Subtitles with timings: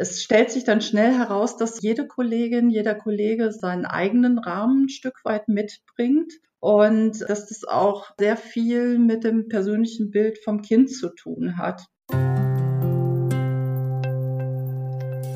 [0.00, 4.88] Es stellt sich dann schnell heraus, dass jede Kollegin, jeder Kollege seinen eigenen Rahmen ein
[4.88, 10.88] Stück weit mitbringt und dass das auch sehr viel mit dem persönlichen Bild vom Kind
[10.88, 11.82] zu tun hat.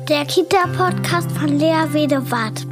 [0.07, 2.65] Der Kita-Podcast von Lea Wedewart.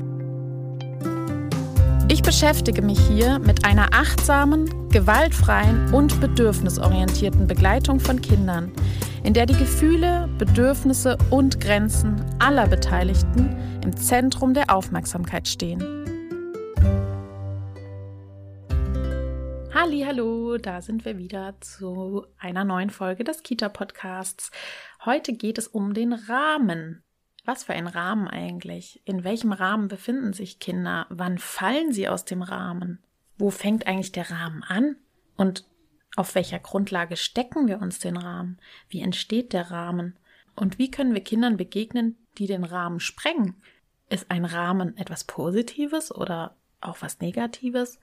[2.10, 8.72] Ich beschäftige mich hier mit einer achtsamen, gewaltfreien und bedürfnisorientierten Begleitung von Kindern,
[9.24, 15.80] in der die Gefühle, Bedürfnisse und Grenzen aller Beteiligten im Zentrum der Aufmerksamkeit stehen.
[19.74, 24.52] Hallo, da sind wir wieder zu einer neuen Folge des Kita Podcasts.
[25.06, 27.04] Heute geht es um den Rahmen,
[27.46, 29.02] was für ein Rahmen eigentlich?
[29.06, 31.06] In welchem Rahmen befinden sich Kinder?
[31.10, 33.00] Wann fallen sie aus dem Rahmen?
[33.38, 34.98] Wo fängt eigentlich der Rahmen an?
[35.38, 35.66] Und
[36.16, 38.60] auf welcher Grundlage stecken wir uns den Rahmen?
[38.90, 40.18] Wie entsteht der Rahmen?
[40.56, 43.56] Und wie können wir Kindern begegnen, die den Rahmen sprengen?
[44.10, 48.00] Ist ein Rahmen etwas Positives oder auch was Negatives?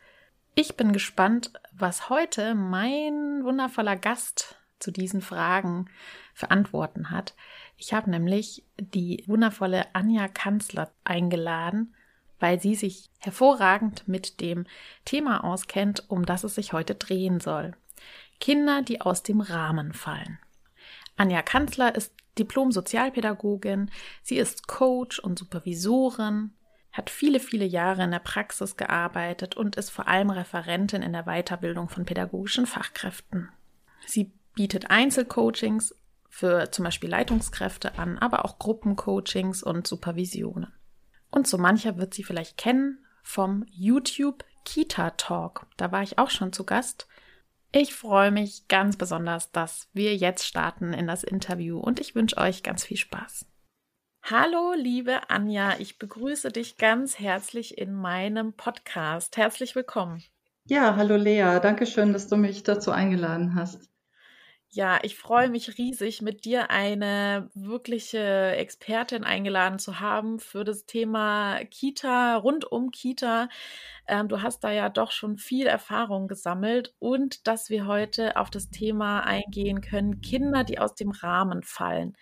[0.54, 5.90] Ich bin gespannt, was heute mein wundervoller Gast zu diesen Fragen
[6.34, 7.34] für Antworten hat.
[7.76, 11.94] Ich habe nämlich die wundervolle Anja Kanzler eingeladen,
[12.40, 14.66] weil sie sich hervorragend mit dem
[15.04, 17.74] Thema auskennt, um das es sich heute drehen soll.
[18.40, 20.38] Kinder, die aus dem Rahmen fallen.
[21.16, 23.90] Anja Kanzler ist Diplom-Sozialpädagogin,
[24.22, 26.52] sie ist Coach und Supervisorin,
[26.92, 31.24] hat viele, viele Jahre in der Praxis gearbeitet und ist vor allem Referentin in der
[31.24, 33.50] Weiterbildung von pädagogischen Fachkräften.
[34.06, 35.94] Sie bietet Einzelcoachings
[36.28, 40.72] für zum Beispiel Leitungskräfte an, aber auch Gruppencoachings und Supervisionen.
[41.30, 45.66] Und so mancher wird sie vielleicht kennen vom YouTube Kita Talk.
[45.76, 47.06] Da war ich auch schon zu Gast.
[47.70, 52.38] Ich freue mich ganz besonders, dass wir jetzt starten in das Interview und ich wünsche
[52.38, 53.44] euch ganz viel Spaß.
[54.22, 59.36] Hallo, liebe Anja, ich begrüße dich ganz herzlich in meinem Podcast.
[59.36, 60.22] Herzlich willkommen.
[60.64, 63.90] Ja, hallo Lea, danke schön, dass du mich dazu eingeladen hast.
[64.70, 70.84] Ja, ich freue mich riesig, mit dir eine wirkliche Expertin eingeladen zu haben für das
[70.84, 73.48] Thema Kita, rund um Kita.
[74.06, 78.50] Ähm, du hast da ja doch schon viel Erfahrung gesammelt und dass wir heute auf
[78.50, 82.14] das Thema eingehen können, Kinder, die aus dem Rahmen fallen.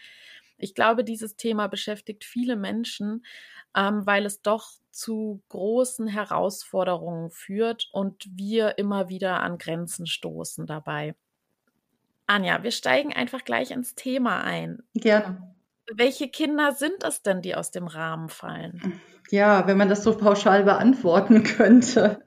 [0.57, 3.25] Ich glaube, dieses Thema beschäftigt viele Menschen,
[3.77, 10.67] ähm, weil es doch zu großen Herausforderungen führt und wir immer wieder an Grenzen stoßen
[10.67, 11.17] dabei.
[12.27, 14.83] Anja, wir steigen einfach gleich ins Thema ein.
[14.95, 15.55] Gerne.
[15.95, 19.01] Welche Kinder sind es denn, die aus dem Rahmen fallen?
[19.31, 22.21] Ja, wenn man das so pauschal beantworten könnte.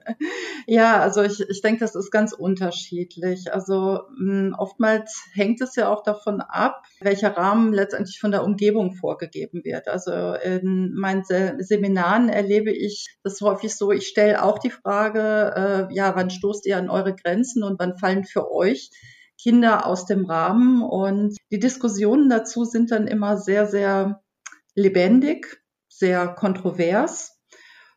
[0.66, 3.52] Ja, also ich, ich denke, das ist ganz unterschiedlich.
[3.52, 8.44] Also mh, hm, oftmals hängt es ja auch davon ab, welcher Rahmen letztendlich von der
[8.44, 9.88] Umgebung vorgegeben wird.
[9.88, 15.88] Also in meinen Se Seminaren erlebe ich das häufig so, ich stelle auch die Frage,
[15.90, 18.90] äh, ja, wann stoßt ihr an eure Grenzen und wann fallen für euch
[19.42, 20.82] Kinder aus dem Rahmen.
[20.82, 24.22] Und die Diskussionen dazu sind dann immer sehr, sehr
[24.74, 27.36] lebendig, sehr kontrovers.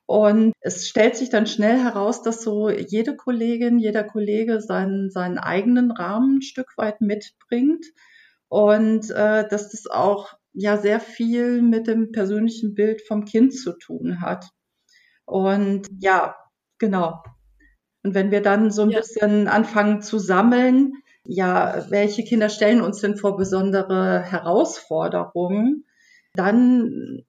[0.05, 5.37] Und es stellt sich dann schnell heraus, dass so jede Kollegin, jeder Kollege seinen, seinen
[5.37, 7.85] eigenen Rahmen ein Stück weit mitbringt
[8.49, 13.73] und äh, dass das auch ja sehr viel mit dem persönlichen Bild vom Kind zu
[13.77, 14.49] tun hat.
[15.25, 16.35] Und ja,
[16.77, 17.23] genau.
[18.03, 18.99] Und wenn wir dann so ein ja.
[18.99, 20.93] bisschen anfangen zu sammeln,
[21.25, 25.85] ja, welche Kinder stellen uns denn vor besondere Herausforderungen?
[26.33, 27.23] Dann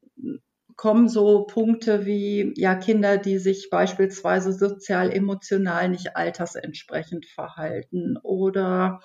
[0.77, 9.01] kommen so Punkte wie ja Kinder, die sich beispielsweise sozial emotional nicht altersentsprechend verhalten oder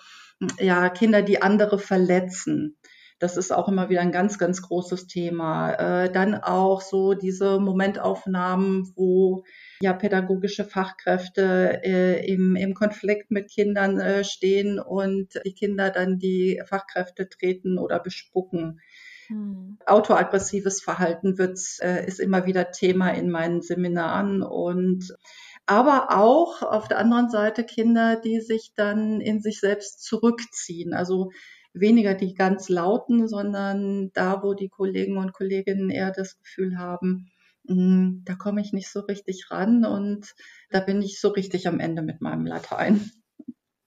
[0.59, 2.78] ja Kinder, die andere verletzen.
[3.19, 5.73] Das ist auch immer wieder ein ganz, ganz großes Thema.
[5.73, 9.43] Äh, dann auch so diese Momentaufnahmen, wo
[9.81, 16.17] ja pädagogische Fachkräfte äh, im, im Konflikt mit Kindern äh, stehen und die Kinder dann
[16.17, 18.79] die Fachkräfte treten oder bespucken.
[19.27, 19.77] Hm.
[19.85, 25.13] Autoaggressives Verhalten wird, äh, ist immer wieder Thema in meinen Seminaren und
[25.65, 30.95] aber auch auf der anderen Seite Kinder, die sich dann in sich selbst zurückziehen.
[30.95, 31.29] Also
[31.73, 37.31] weniger die ganz lauten, sondern da, wo die Kollegen und Kolleginnen eher das Gefühl haben,
[37.67, 40.33] hm, da komme ich nicht so richtig ran und
[40.69, 43.11] da bin ich so richtig am Ende mit meinem Latein.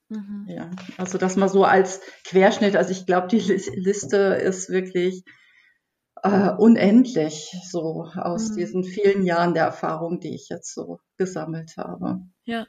[0.08, 0.46] Mhm.
[0.46, 2.76] Ja, also das mal so als Querschnitt.
[2.76, 5.24] Also ich glaube, die Liste ist wirklich
[6.22, 8.56] äh, unendlich so aus mhm.
[8.56, 12.20] diesen vielen Jahren der Erfahrung, die ich jetzt so gesammelt habe.
[12.44, 12.66] Ja.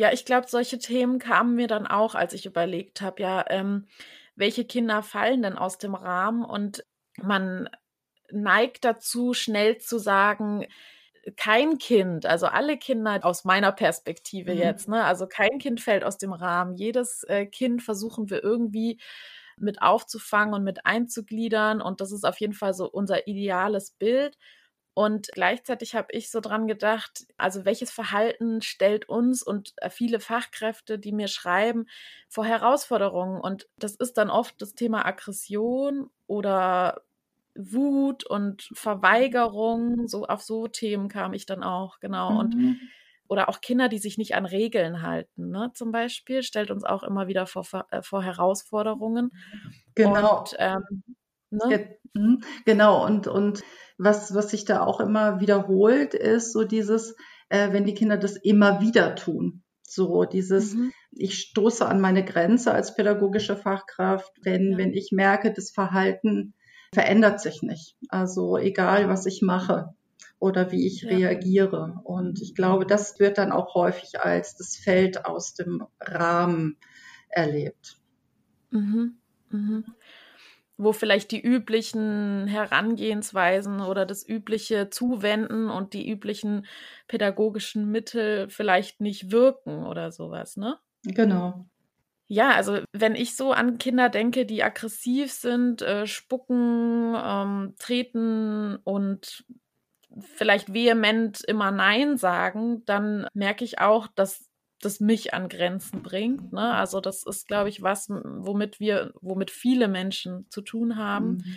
[0.00, 3.86] Ja, ich glaube, solche Themen kamen mir dann auch, als ich überlegt habe, ja, ähm,
[4.34, 6.86] welche Kinder fallen denn aus dem Rahmen und
[7.18, 7.68] man
[8.30, 10.66] neigt dazu, schnell zu sagen,
[11.36, 14.60] kein Kind, also alle Kinder aus meiner Perspektive mhm.
[14.60, 16.76] jetzt, ne, also kein Kind fällt aus dem Rahmen.
[16.76, 18.98] Jedes äh, Kind versuchen wir irgendwie
[19.58, 21.82] mit aufzufangen und mit einzugliedern.
[21.82, 24.38] Und das ist auf jeden Fall so unser ideales Bild.
[25.00, 30.20] Und gleichzeitig habe ich so dran gedacht, also welches Verhalten stellt uns und äh, viele
[30.20, 31.86] Fachkräfte, die mir schreiben,
[32.28, 33.40] vor Herausforderungen.
[33.40, 37.00] Und das ist dann oft das Thema Aggression oder
[37.54, 40.06] Wut und Verweigerung.
[40.06, 42.32] So auf so Themen kam ich dann auch, genau.
[42.32, 42.38] Mhm.
[42.38, 42.76] Und
[43.26, 47.04] oder auch Kinder, die sich nicht an Regeln halten, ne, zum Beispiel, stellt uns auch
[47.04, 49.30] immer wieder vor, äh, vor Herausforderungen.
[49.94, 50.40] Genau.
[50.40, 50.82] Und, ähm,
[51.50, 51.96] ne?
[52.14, 53.62] Mhm, genau, und, und
[53.98, 57.14] was, was sich da auch immer wiederholt, ist so dieses,
[57.48, 59.62] äh, wenn die Kinder das immer wieder tun.
[59.82, 60.92] So dieses, mhm.
[61.12, 64.78] ich stoße an meine Grenze als pädagogische Fachkraft, wenn, ja.
[64.78, 66.54] wenn ich merke, das Verhalten
[66.92, 67.96] verändert sich nicht.
[68.08, 69.94] Also egal, was ich mache
[70.38, 71.10] oder wie ich ja.
[71.10, 72.00] reagiere.
[72.04, 76.76] Und ich glaube, das wird dann auch häufig als das Feld aus dem Rahmen
[77.28, 77.98] erlebt.
[78.70, 79.18] Mhm.
[79.50, 79.84] Mhm.
[80.82, 86.66] Wo vielleicht die üblichen Herangehensweisen oder das übliche Zuwenden und die üblichen
[87.06, 90.78] pädagogischen Mittel vielleicht nicht wirken oder sowas, ne?
[91.04, 91.66] Genau.
[92.28, 98.76] Ja, also wenn ich so an Kinder denke, die aggressiv sind, äh, spucken, ähm, treten
[98.84, 99.44] und
[100.20, 104.49] vielleicht vehement immer Nein sagen, dann merke ich auch, dass
[104.80, 106.52] das mich an Grenzen bringt.
[106.52, 106.72] Ne?
[106.74, 111.28] Also das ist, glaube ich, was, womit wir, womit viele Menschen zu tun haben.
[111.28, 111.56] Mhm.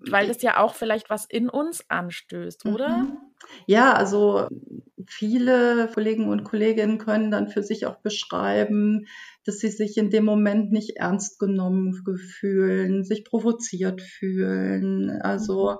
[0.00, 2.98] Weil das ja auch vielleicht was in uns anstößt, oder?
[2.98, 3.18] Mhm.
[3.66, 4.46] Ja, also
[5.06, 9.06] viele Kollegen und Kolleginnen können dann für sich auch beschreiben,
[9.44, 15.10] dass sie sich in dem Moment nicht ernst genommen fühlen, sich provoziert fühlen.
[15.22, 15.76] Also, mhm.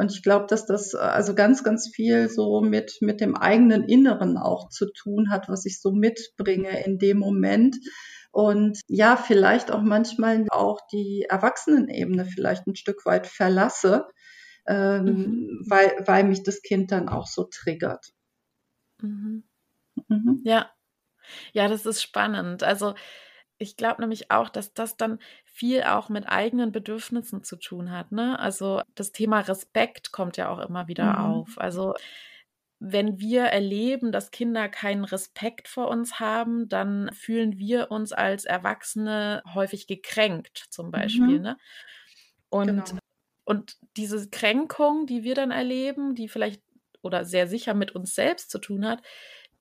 [0.00, 4.38] Und ich glaube, dass das also ganz, ganz viel so mit, mit dem eigenen Inneren
[4.38, 7.76] auch zu tun hat, was ich so mitbringe in dem Moment.
[8.32, 14.06] Und ja, vielleicht auch manchmal auch die Erwachsenenebene vielleicht ein Stück weit verlasse,
[14.66, 15.66] ähm, mhm.
[15.68, 18.06] weil, weil mich das Kind dann auch so triggert.
[19.02, 19.44] Mhm.
[20.08, 20.40] Mhm.
[20.44, 20.70] Ja.
[21.52, 22.62] Ja, das ist spannend.
[22.62, 22.94] Also
[23.58, 25.18] ich glaube nämlich auch, dass das dann
[25.60, 28.12] viel auch mit eigenen Bedürfnissen zu tun hat.
[28.12, 28.38] Ne?
[28.38, 31.18] Also das Thema Respekt kommt ja auch immer wieder mhm.
[31.18, 31.58] auf.
[31.58, 31.92] Also
[32.78, 38.46] wenn wir erleben, dass Kinder keinen Respekt vor uns haben, dann fühlen wir uns als
[38.46, 41.36] Erwachsene häufig gekränkt, zum Beispiel.
[41.36, 41.42] Mhm.
[41.42, 41.56] Ne?
[42.48, 43.00] Und, genau.
[43.44, 46.62] und diese Kränkung, die wir dann erleben, die vielleicht
[47.02, 49.02] oder sehr sicher mit uns selbst zu tun hat,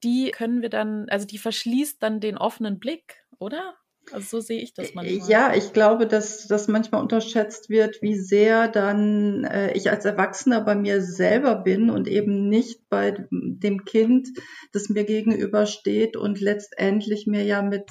[0.01, 3.75] die können wir dann, also die verschließt dann den offenen Blick, oder?
[4.11, 5.29] Also so sehe ich das manchmal.
[5.29, 10.61] Ja, ich glaube, dass das manchmal unterschätzt wird, wie sehr dann äh, ich als Erwachsener
[10.61, 14.29] bei mir selber bin und eben nicht bei dem Kind,
[14.71, 17.89] das mir gegenübersteht und letztendlich mir ja mit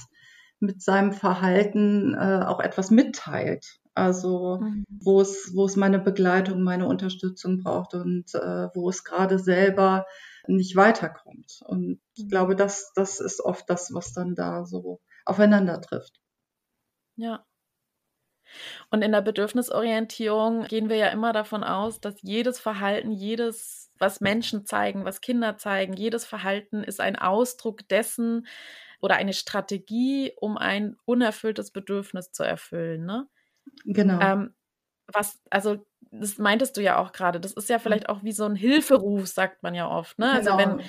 [0.61, 3.79] mit seinem Verhalten äh, auch etwas mitteilt.
[3.95, 4.85] Also mhm.
[4.89, 10.07] wo es wo es meine Begleitung, meine Unterstützung braucht und äh, wo es gerade selber
[10.47, 11.61] nicht weiterkommt.
[11.67, 12.29] Und ich mhm.
[12.29, 16.21] glaube, das das ist oft das, was dann da so aufeinander trifft.
[17.17, 17.45] Ja.
[18.91, 24.21] Und in der Bedürfnisorientierung gehen wir ja immer davon aus, dass jedes Verhalten, jedes, was
[24.21, 28.47] Menschen zeigen, was Kinder zeigen, jedes Verhalten ist ein Ausdruck dessen
[29.01, 33.05] oder eine Strategie, um ein unerfülltes Bedürfnis zu erfüllen.
[33.05, 33.29] Ne?
[33.85, 34.21] Genau.
[34.21, 34.55] Ähm,
[35.07, 38.45] was, also das meintest du ja auch gerade, das ist ja vielleicht auch wie so
[38.45, 40.19] ein Hilferuf, sagt man ja oft.
[40.19, 40.31] Ne?
[40.31, 40.79] Also genau.
[40.79, 40.85] wenn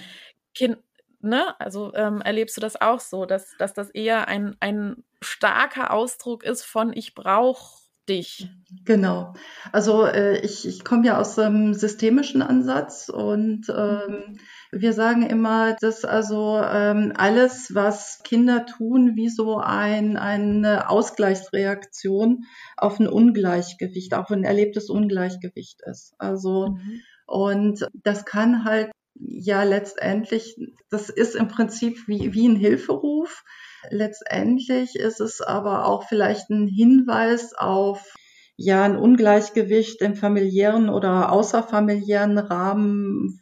[0.55, 0.77] kind,
[1.21, 5.91] ne, also ähm, erlebst du das auch so, dass, dass das eher ein, ein starker
[5.91, 8.49] Ausdruck ist von ich brauche dich.
[8.85, 9.33] Genau.
[9.71, 14.39] Also äh, ich, ich komme ja aus einem systemischen Ansatz und ähm,
[14.71, 22.45] wir sagen immer, dass also ähm, alles, was Kinder tun, wie so ein, eine Ausgleichsreaktion
[22.77, 26.13] auf ein Ungleichgewicht, auch ein erlebtes Ungleichgewicht ist.
[26.17, 27.01] Also mhm.
[27.27, 30.55] und das kann halt ja letztendlich,
[30.89, 33.43] das ist im Prinzip wie, wie ein Hilferuf.
[33.89, 38.13] Letztendlich ist es aber auch vielleicht ein Hinweis auf
[38.55, 43.39] ja ein Ungleichgewicht im familiären oder außerfamiliären Rahmen,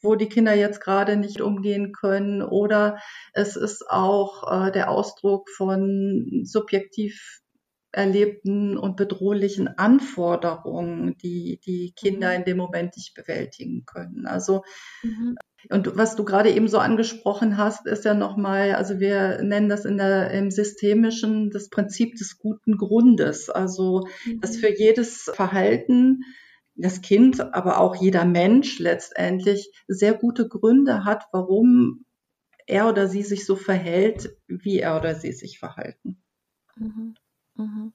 [0.00, 2.40] wo die Kinder jetzt gerade nicht umgehen können.
[2.40, 2.98] Oder
[3.32, 7.40] es ist auch äh, der Ausdruck von subjektiv
[7.94, 12.36] erlebten und bedrohlichen Anforderungen, die die Kinder mhm.
[12.36, 14.26] in dem Moment nicht bewältigen können.
[14.26, 14.62] Also
[15.02, 15.36] mhm.
[15.70, 19.84] Und was du gerade eben so angesprochen hast, ist ja nochmal, also wir nennen das
[19.84, 23.48] in der, im Systemischen das Prinzip des guten Grundes.
[23.48, 24.40] Also, mhm.
[24.40, 26.22] dass für jedes Verhalten
[26.76, 32.04] das Kind, aber auch jeder Mensch letztendlich sehr gute Gründe hat, warum
[32.66, 36.22] er oder sie sich so verhält, wie er oder sie sich verhalten.
[36.76, 37.14] Mhm.
[37.56, 37.92] Mhm.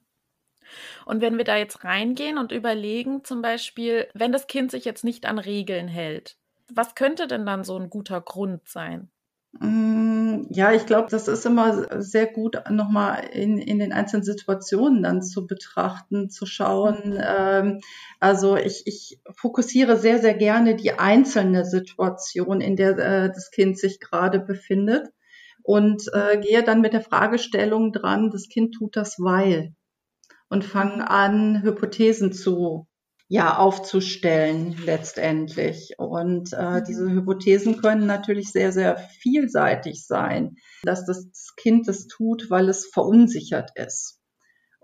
[1.04, 5.04] Und wenn wir da jetzt reingehen und überlegen, zum Beispiel, wenn das Kind sich jetzt
[5.04, 6.36] nicht an Regeln hält,
[6.72, 9.10] was könnte denn dann so ein guter Grund sein?
[9.58, 15.02] Mm, ja, ich glaube, das ist immer sehr gut, nochmal in, in den einzelnen Situationen
[15.02, 17.14] dann zu betrachten, zu schauen.
[17.14, 17.20] Mhm.
[17.20, 17.80] Ähm,
[18.20, 23.76] also ich, ich fokussiere sehr, sehr gerne die einzelne Situation, in der äh, das Kind
[23.78, 25.08] sich gerade befindet
[25.70, 29.72] und äh, gehe dann mit der Fragestellung dran, das Kind tut das weil
[30.48, 32.88] und fange an, Hypothesen zu
[33.28, 35.94] ja aufzustellen letztendlich.
[35.96, 36.84] Und äh, mhm.
[36.88, 42.86] diese Hypothesen können natürlich sehr, sehr vielseitig sein, dass das Kind das tut, weil es
[42.92, 44.18] verunsichert ist.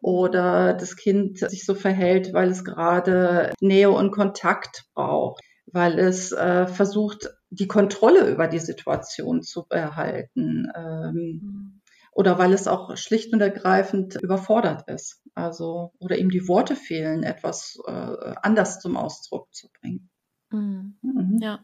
[0.00, 6.30] Oder das Kind sich so verhält, weil es gerade Nähe und Kontakt braucht, weil es
[6.30, 10.70] äh, versucht, die Kontrolle über die Situation zu behalten.
[10.74, 11.80] Ähm, mhm
[12.16, 15.22] oder weil es auch schlicht und ergreifend überfordert ist.
[15.34, 20.08] Also, oder ihm die Worte fehlen, etwas äh, anders zum Ausdruck zu bringen.
[20.50, 20.96] Mhm.
[21.02, 21.38] Mhm.
[21.42, 21.62] Ja.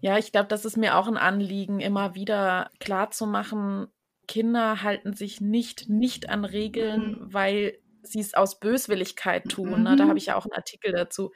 [0.00, 3.88] Ja, ich glaube, das ist mir auch ein Anliegen, immer wieder klar zu machen,
[4.28, 7.34] Kinder halten sich nicht nicht an Regeln, mhm.
[7.34, 7.78] weil
[8.12, 9.82] sie es aus Böswilligkeit tun.
[9.82, 9.96] Ne?
[9.96, 10.08] Da mhm.
[10.08, 11.32] habe ich ja auch einen Artikel dazu.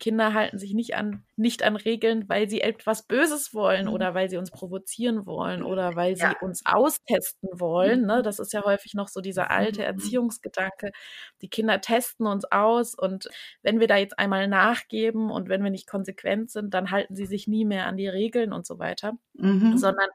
[0.00, 3.92] Kinder halten sich nicht an, nicht an Regeln, weil sie etwas Böses wollen mhm.
[3.92, 6.34] oder weil sie uns provozieren wollen oder weil sie ja.
[6.40, 8.06] uns austesten wollen.
[8.06, 8.18] Ne?
[8.18, 8.22] Mhm.
[8.22, 10.90] Das ist ja häufig noch so dieser alte Erziehungsgedanke.
[11.42, 13.28] Die Kinder testen uns aus und
[13.62, 17.26] wenn wir da jetzt einmal nachgeben und wenn wir nicht konsequent sind, dann halten sie
[17.26, 19.76] sich nie mehr an die Regeln und so weiter, mhm.
[19.76, 20.08] sondern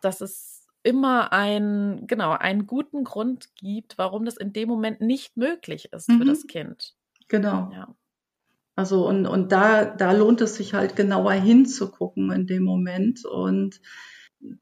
[0.00, 0.55] das ist
[0.86, 6.08] immer ein, genau, einen guten Grund gibt, warum das in dem Moment nicht möglich ist
[6.08, 6.18] mhm.
[6.18, 6.94] für das Kind.
[7.28, 7.70] Genau.
[7.72, 7.94] Ja.
[8.76, 13.24] Also und, und da, da lohnt es sich halt genauer hinzugucken in dem Moment.
[13.24, 13.80] Und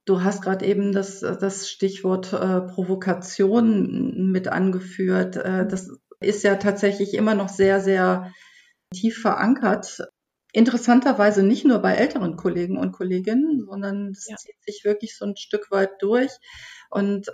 [0.07, 5.37] du hast gerade eben das, das Stichwort äh, Provokation mit angeführt.
[5.37, 5.91] Äh, das
[6.21, 8.33] ist ja tatsächlich immer noch sehr, sehr
[8.95, 10.09] tief verankert
[10.55, 14.37] Interessanterweise nicht nur bei älteren Kollegen und Kolleginnen, sondern es ja.
[14.37, 16.31] zieht sich wirklich so ein Stück weit durch.
[16.91, 17.27] Und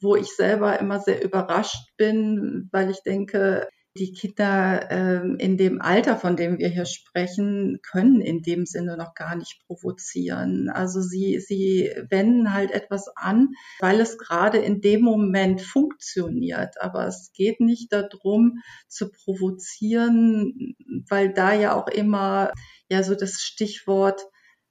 [0.00, 5.80] wo ich selber immer sehr überrascht bin, weil ich denke, die Kinder ähm, in dem
[5.80, 10.68] Alter, von dem wir hier sprechen, können in dem Sinne noch gar nicht provozieren.
[10.68, 16.80] Also sie, sie wenden halt etwas an, weil es gerade in dem Moment funktioniert.
[16.80, 18.58] Aber es geht nicht darum
[18.88, 20.74] zu provozieren,
[21.08, 22.52] weil da ja auch immer
[22.90, 24.22] ja so das Stichwort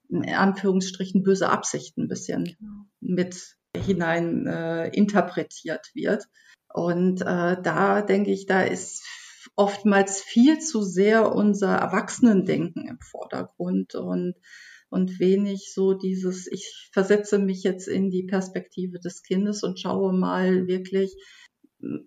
[0.09, 2.85] in Anführungsstrichen böse Absichten ein bisschen genau.
[2.99, 6.25] mit hinein äh, interpretiert wird.
[6.73, 9.03] Und äh, da denke ich, da ist
[9.55, 14.33] oftmals viel zu sehr unser Erwachsenendenken im Vordergrund und,
[14.89, 20.13] und wenig so dieses, ich versetze mich jetzt in die Perspektive des Kindes und schaue
[20.13, 21.15] mal wirklich,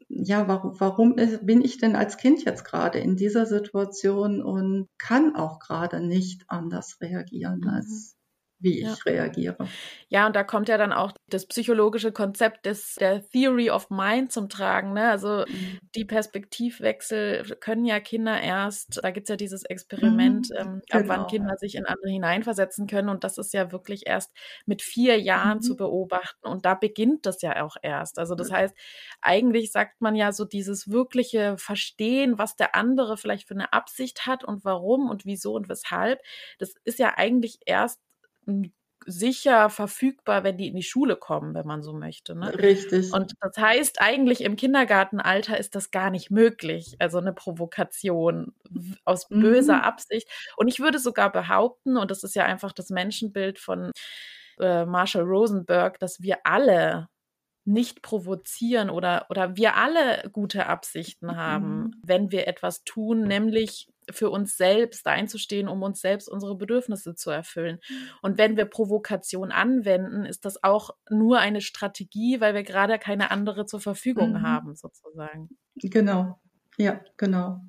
[0.09, 5.37] ja, warum, warum bin ich denn als Kind jetzt gerade in dieser Situation und kann
[5.37, 7.69] auch gerade nicht anders reagieren mhm.
[7.69, 8.16] als
[8.59, 8.95] wie ich ja.
[9.05, 9.69] reagiere.
[10.09, 14.33] Ja, und da kommt ja dann auch das psychologische Konzept des, der Theory of Mind
[14.33, 14.93] zum Tragen.
[14.95, 15.11] Ne?
[15.11, 15.79] Also mhm.
[15.95, 20.57] die Perspektivwechsel können ja Kinder erst, da gibt es ja dieses Experiment, mhm.
[20.57, 21.03] ähm, genau.
[21.03, 21.27] ab wann genau.
[21.27, 23.09] Kinder sich in andere hineinversetzen können.
[23.09, 24.33] Und das ist ja wirklich erst
[24.65, 25.63] mit vier Jahren mhm.
[25.63, 26.47] zu beobachten.
[26.47, 28.19] Und da beginnt das ja auch erst.
[28.19, 28.75] Also das heißt,
[29.21, 34.27] eigentlich sagt man ja so dieses wirkliche Verstehen, was der andere vielleicht für eine Absicht
[34.27, 36.21] hat und warum und wieso und weshalb.
[36.59, 38.01] Das ist ja eigentlich erst
[39.07, 42.35] sicher verfügbar, wenn die in die Schule kommen, wenn man so möchte.
[42.35, 42.53] Ne?
[42.59, 43.13] Richtig.
[43.13, 48.53] Und das heißt, eigentlich im Kindergartenalter ist das gar nicht möglich, also eine Provokation
[49.05, 49.41] aus mhm.
[49.41, 50.29] böser Absicht.
[50.57, 53.93] Und ich würde sogar behaupten, und das ist ja einfach das Menschenbild von
[54.59, 57.09] äh, Marshall Rosenberg, dass wir alle
[57.65, 61.95] nicht provozieren oder, oder wir alle gute Absichten haben, mhm.
[62.05, 67.31] wenn wir etwas tun, nämlich für uns selbst einzustehen, um uns selbst unsere Bedürfnisse zu
[67.31, 67.81] erfüllen.
[67.89, 67.95] Mhm.
[68.23, 73.31] Und wenn wir Provokation anwenden, ist das auch nur eine Strategie, weil wir gerade keine
[73.31, 74.43] andere zur Verfügung mhm.
[74.43, 75.51] haben, sozusagen.
[75.77, 76.39] Genau,
[76.79, 77.61] ja, genau.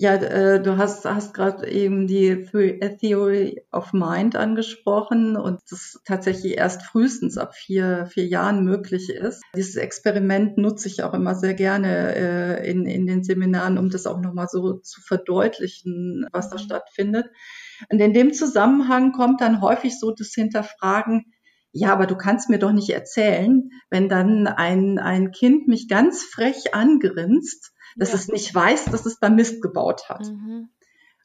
[0.00, 6.56] Ja, äh, du hast, hast gerade eben die Theory of Mind angesprochen und das tatsächlich
[6.56, 9.42] erst frühestens ab vier, vier Jahren möglich ist.
[9.54, 14.06] Dieses Experiment nutze ich auch immer sehr gerne äh, in, in den Seminaren, um das
[14.06, 17.26] auch nochmal so zu verdeutlichen, was da stattfindet.
[17.90, 21.26] Und in dem Zusammenhang kommt dann häufig so das Hinterfragen,
[21.72, 26.24] ja, aber du kannst mir doch nicht erzählen, wenn dann ein, ein Kind mich ganz
[26.24, 28.16] frech angrinst, dass ja.
[28.16, 30.26] es nicht weiß, dass es da Mist gebaut hat.
[30.26, 30.70] Mhm.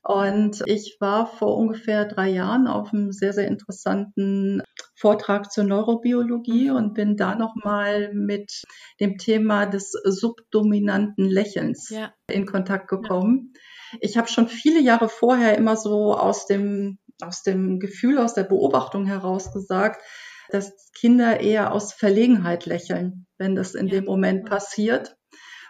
[0.08, 4.62] Und ich war vor ungefähr drei Jahren auf einem sehr, sehr interessanten
[4.96, 6.76] Vortrag zur Neurobiologie mhm.
[6.76, 8.62] und bin da nochmal mit
[9.00, 12.14] dem Thema des subdominanten Lächelns ja.
[12.30, 13.54] in Kontakt gekommen.
[13.94, 13.98] Ja.
[14.02, 18.44] Ich habe schon viele Jahre vorher immer so aus dem, aus dem Gefühl, aus der
[18.44, 20.04] Beobachtung heraus gesagt,
[20.50, 23.96] dass Kinder eher aus Verlegenheit lächeln, wenn das in ja.
[23.96, 25.16] dem Moment passiert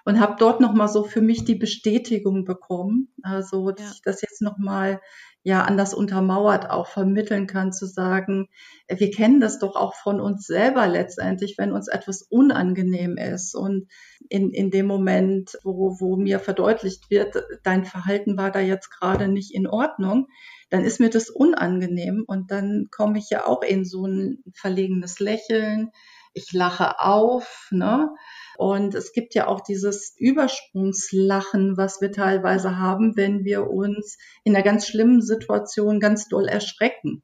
[0.06, 3.92] und habe dort noch mal so für mich die Bestätigung bekommen, also dass ja.
[3.96, 5.02] ich das jetzt noch mal
[5.44, 8.50] ja anders untermauert auch vermitteln kann, zu sagen,
[8.88, 13.88] wir kennen das doch auch von uns selber letztendlich, wenn uns etwas unangenehm ist und
[14.30, 19.28] in, in dem Moment, wo, wo mir verdeutlicht wird, dein Verhalten war da jetzt gerade
[19.28, 20.28] nicht in Ordnung,
[20.70, 25.20] dann ist mir das unangenehm und dann komme ich ja auch in so ein verlegenes
[25.20, 25.92] Lächeln,
[26.34, 28.10] ich lache auf, ne?
[28.58, 34.56] Und es gibt ja auch dieses Übersprungslachen, was wir teilweise haben, wenn wir uns in
[34.56, 37.24] einer ganz schlimmen Situation ganz doll erschrecken.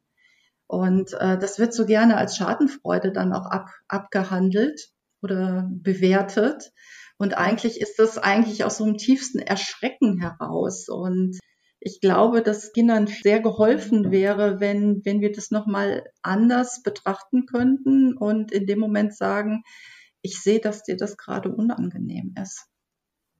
[0.66, 4.88] Und äh, das wird so gerne als Schadenfreude dann auch ab, abgehandelt
[5.20, 6.72] oder bewertet.
[7.18, 10.88] Und eigentlich ist das eigentlich aus so einem tiefsten Erschrecken heraus.
[10.88, 11.38] Und
[11.78, 18.16] ich glaube, dass Kindern sehr geholfen wäre, wenn, wenn wir das nochmal anders betrachten könnten
[18.16, 19.64] und in dem Moment sagen,
[20.22, 22.66] ich sehe, dass dir das gerade unangenehm ist.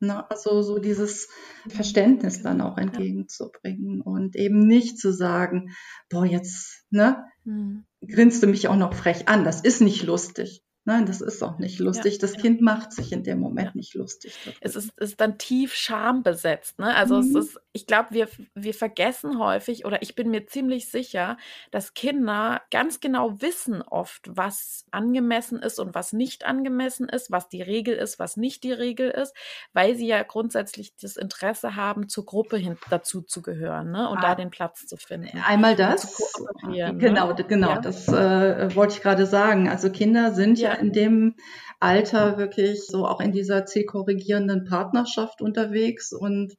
[0.05, 1.29] Na, also so dieses
[1.69, 5.77] Verständnis dann auch entgegenzubringen und eben nicht zu sagen,
[6.11, 7.85] boah, jetzt, ne, mhm.
[8.09, 10.62] grinst du mich auch noch frech an, das ist nicht lustig.
[10.85, 12.15] Nein, das ist auch nicht lustig.
[12.15, 12.41] Ja, das ja.
[12.41, 13.73] Kind macht sich in dem Moment ja.
[13.75, 14.35] nicht lustig.
[14.61, 16.81] Es ist, ist dann tief schambesetzt.
[16.81, 16.93] Ne?
[16.97, 17.37] Also mhm.
[17.37, 21.37] es ist, ich glaube, wir, wir vergessen häufig oder ich bin mir ziemlich sicher,
[21.71, 27.49] dass Kinder ganz genau wissen oft, was angemessen ist und was nicht angemessen ist, was
[27.49, 29.37] die Regel ist, was nicht die Regel ist,
[29.73, 34.09] weil sie ja grundsätzlich das Interesse haben, zur Gruppe hin, dazu zu gehören ne?
[34.09, 34.23] und ah.
[34.23, 35.39] da den Platz zu finden.
[35.47, 36.33] Einmal das.
[36.65, 37.45] Genau, ne?
[37.47, 37.81] genau.
[37.81, 39.69] Das äh, wollte ich gerade sagen.
[39.69, 41.35] Also Kinder sind ja in dem
[41.81, 46.55] Alter wirklich so auch in dieser zielkorrigierenden Partnerschaft unterwegs und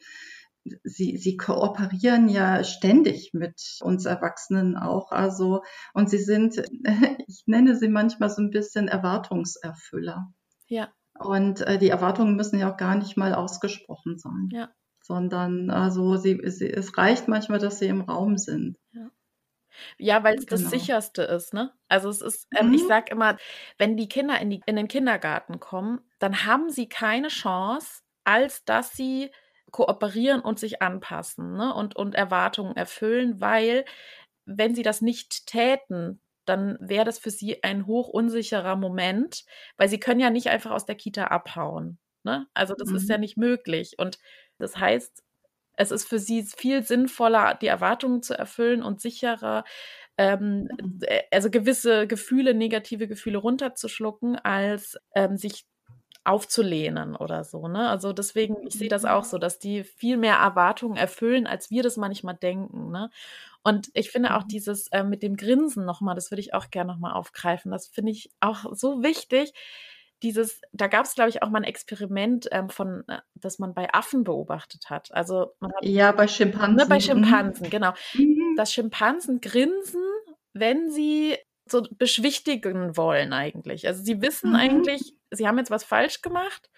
[0.84, 5.12] sie, sie kooperieren ja ständig mit uns Erwachsenen auch.
[5.12, 6.58] Also, und sie sind,
[7.28, 10.34] ich nenne sie manchmal so ein bisschen Erwartungserfüller.
[10.67, 10.89] Ja.
[11.19, 14.49] Und äh, die Erwartungen müssen ja auch gar nicht mal ausgesprochen sein.
[14.52, 14.69] Ja.
[15.02, 18.78] Sondern also sie, sie, es reicht manchmal, dass sie im Raum sind.
[18.93, 19.12] Ja.
[19.97, 20.62] Ja, weil es genau.
[20.62, 21.71] das sicherste ist, ne?
[21.88, 22.73] Also es ist, ähm, mhm.
[22.75, 23.38] ich sag immer,
[23.77, 28.63] wenn die Kinder in, die, in den Kindergarten kommen, dann haben sie keine Chance, als
[28.65, 29.31] dass sie
[29.71, 31.73] kooperieren und sich anpassen ne?
[31.73, 33.86] und, und Erwartungen erfüllen, weil
[34.45, 39.45] wenn sie das nicht täten, dann wäre das für sie ein hoch unsicherer Moment,
[39.77, 41.97] weil sie können ja nicht einfach aus der Kita abhauen.
[42.23, 42.47] Ne?
[42.53, 42.95] Also das mhm.
[42.97, 43.21] ist ja mhm.
[43.21, 43.95] nicht möglich.
[43.97, 44.19] Und
[44.59, 45.23] das heißt,
[45.75, 49.63] es ist für sie viel sinnvoller, die Erwartungen zu erfüllen und sicherer,
[50.17, 50.99] ähm, mhm.
[51.01, 55.65] äh, also gewisse Gefühle, negative Gefühle runterzuschlucken, als ähm, sich
[56.25, 57.67] aufzulehnen oder so.
[57.67, 57.89] Ne?
[57.89, 61.83] Also deswegen, ich sehe das auch so, dass die viel mehr Erwartungen erfüllen, als wir
[61.83, 62.91] das manchmal denken.
[62.91, 63.09] Ne?
[63.63, 64.49] Und ich finde auch mhm.
[64.49, 67.71] dieses äh, mit dem Grinsen nochmal, das würde ich auch gerne nochmal aufgreifen.
[67.71, 69.53] Das finde ich auch so wichtig
[70.23, 73.73] dieses, da gab es, glaube ich, auch mal ein Experiment ähm, von, äh, das man
[73.73, 75.13] bei Affen beobachtet hat.
[75.13, 76.75] Also man hat, ja, bei Schimpansen.
[76.75, 77.01] Ne, bei mhm.
[77.01, 77.69] Schimpansen, mhm.
[77.69, 77.93] genau.
[78.55, 80.01] Dass Schimpansen grinsen,
[80.53, 83.88] wenn sie so beschwichtigen wollen eigentlich.
[83.88, 84.55] Also sie wissen mhm.
[84.55, 86.69] eigentlich, sie haben jetzt was falsch gemacht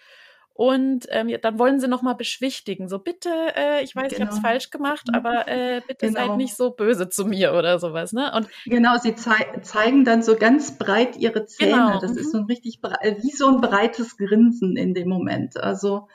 [0.56, 2.88] und ähm, dann wollen sie nochmal beschwichtigen.
[2.88, 4.14] So, bitte, äh, ich weiß, genau.
[4.14, 6.28] ich habe es falsch gemacht, aber äh, bitte genau.
[6.28, 8.14] seid nicht so böse zu mir oder sowas.
[8.14, 8.32] Ne?
[8.34, 11.72] Und genau, sie zei zeigen dann so ganz breit ihre Zähne.
[11.72, 12.00] Genau.
[12.00, 12.18] Das mhm.
[12.18, 15.58] ist so ein richtig, wie so ein breites Grinsen in dem Moment.
[15.58, 16.08] Also,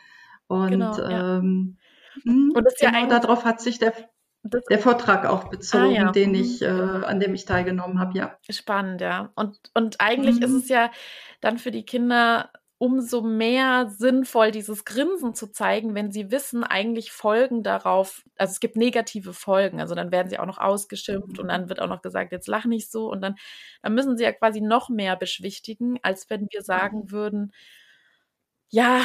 [0.48, 1.38] und, genau, ja.
[1.38, 1.78] ähm,
[2.24, 3.94] hm, und das genau ja darauf hat sich der
[4.44, 6.12] der Vortrag auch bezogen, ah, ja.
[6.12, 6.68] den ich, mhm.
[6.68, 8.38] äh, an dem ich teilgenommen habe, ja.
[8.50, 9.32] Spannend, ja.
[9.36, 10.46] Und, und eigentlich mhm.
[10.46, 10.90] ist es ja
[11.42, 12.50] dann für die Kinder
[12.82, 18.60] umso mehr sinnvoll, dieses Grinsen zu zeigen, wenn sie wissen, eigentlich Folgen darauf, also es
[18.60, 22.02] gibt negative Folgen, also dann werden sie auch noch ausgeschimpft und dann wird auch noch
[22.02, 23.12] gesagt, jetzt lach nicht so.
[23.12, 23.36] Und dann,
[23.84, 27.52] dann müssen sie ja quasi noch mehr beschwichtigen, als wenn wir sagen würden,
[28.70, 29.02] ja,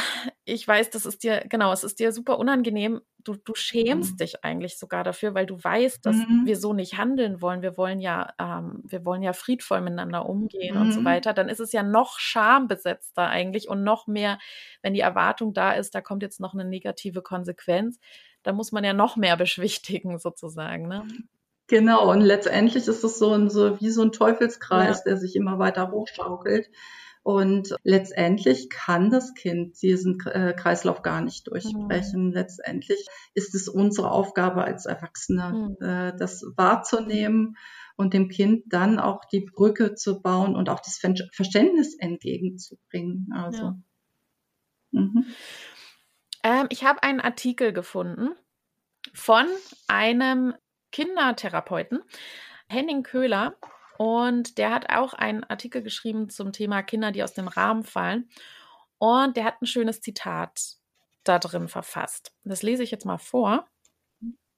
[0.48, 3.00] ich weiß, das ist dir, genau, es ist dir super unangenehm.
[3.24, 4.16] Du, du schämst mhm.
[4.18, 6.42] dich eigentlich sogar dafür, weil du weißt, dass mhm.
[6.44, 7.62] wir so nicht handeln wollen.
[7.62, 10.80] Wir wollen ja, ähm, wir wollen ja friedvoll miteinander umgehen mhm.
[10.82, 11.06] und so mhm.
[11.06, 11.32] weiter.
[11.32, 14.38] Dann ist es ja noch schambesetzter eigentlich und noch mehr,
[14.82, 17.98] wenn die Erwartung da ist, da kommt jetzt noch eine negative Konsequenz,
[18.44, 20.86] da muss man ja noch mehr beschwichtigen sozusagen.
[20.86, 21.08] Ne?
[21.66, 25.02] Genau, und letztendlich ist es so, ein, so wie so ein Teufelskreis, ja.
[25.06, 26.70] der sich immer weiter hochschaukelt.
[27.26, 32.28] Und letztendlich kann das Kind diesen äh, Kreislauf gar nicht durchbrechen.
[32.28, 32.32] Mhm.
[32.32, 35.84] Letztendlich ist es unsere Aufgabe als Erwachsene, mhm.
[35.84, 37.56] Äh, das wahrzunehmen
[37.96, 41.00] und dem Kind dann auch die Brücke zu bauen und auch das
[41.32, 43.26] Verständnis entgegenzubringen.
[43.34, 43.60] Also.
[43.60, 43.76] Ja.
[44.92, 45.26] Mhm.
[46.44, 48.36] Ähm, ich habe einen Artikel gefunden
[49.14, 49.46] von
[49.88, 50.54] einem
[50.92, 52.04] Kindertherapeuten,
[52.68, 53.56] Henning Köhler,
[53.98, 58.28] und der hat auch einen Artikel geschrieben zum Thema Kinder, die aus dem Rahmen fallen.
[58.98, 60.76] Und der hat ein schönes Zitat
[61.24, 62.32] da drin verfasst.
[62.44, 63.66] Das lese ich jetzt mal vor.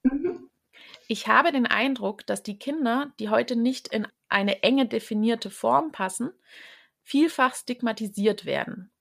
[0.02, 0.50] Mhm.
[1.08, 5.90] Ich habe den Eindruck, dass die Kinder, die heute nicht in eine enge definierte Form
[5.92, 6.30] passen,
[7.02, 8.92] vielfach stigmatisiert werden.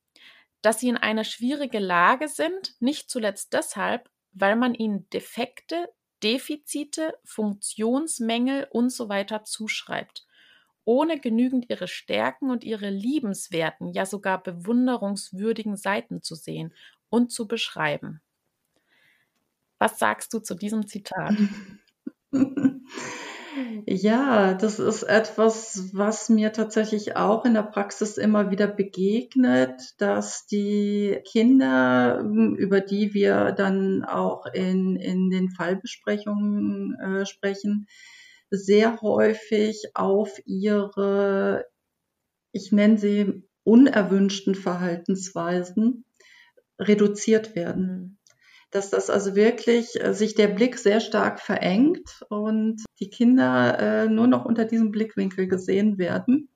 [0.61, 5.89] Dass sie in einer schwierige Lage sind, nicht zuletzt deshalb, weil man ihnen Defekte,
[6.23, 10.26] Defizite, Funktionsmängel und so weiter zuschreibt
[10.87, 16.73] ohne genügend ihre Stärken und ihre liebenswerten, ja sogar bewunderungswürdigen Seiten zu sehen
[17.09, 18.21] und zu beschreiben.
[19.79, 21.35] Was sagst du zu diesem Zitat?
[23.87, 30.45] Ja, das ist etwas, was mir tatsächlich auch in der Praxis immer wieder begegnet, dass
[30.45, 37.87] die Kinder, über die wir dann auch in, in den Fallbesprechungen äh, sprechen,
[38.49, 41.65] sehr häufig auf ihre,
[42.51, 46.05] ich nenne sie unerwünschten Verhaltensweisen
[46.79, 47.85] reduziert werden.
[47.85, 48.17] Mhm.
[48.71, 54.09] Dass das also wirklich äh, sich der Blick sehr stark verengt und die Kinder äh,
[54.09, 56.49] nur noch unter diesem Blickwinkel gesehen werden.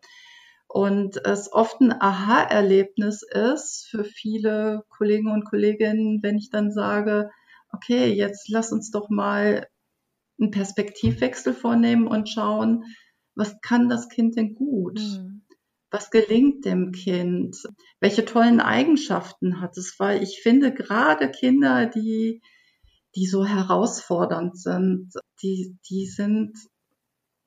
[0.67, 7.30] Und es oft ein Aha-Erlebnis ist für viele Kollegen und Kolleginnen, wenn ich dann sage,
[7.73, 9.67] okay, jetzt lass uns doch mal
[10.41, 12.84] einen Perspektivwechsel vornehmen und schauen,
[13.36, 14.99] was kann das Kind denn gut?
[14.99, 15.43] Mhm.
[15.89, 17.58] Was gelingt dem Kind?
[17.99, 19.95] Welche tollen Eigenschaften hat es?
[19.99, 22.41] Weil ich finde, gerade Kinder, die,
[23.15, 26.58] die so herausfordernd sind, die, die sind,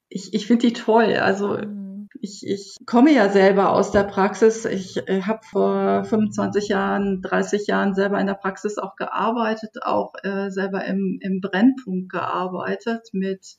[0.09, 1.15] ich, ich finde die toll.
[1.15, 1.84] Also mhm
[2.25, 4.65] ich, ich komme ja selber aus der Praxis.
[4.65, 10.15] Ich äh, habe vor 25 Jahren, 30 Jahren selber in der Praxis auch gearbeitet, auch
[10.23, 13.57] äh, selber im, im Brennpunkt gearbeitet mit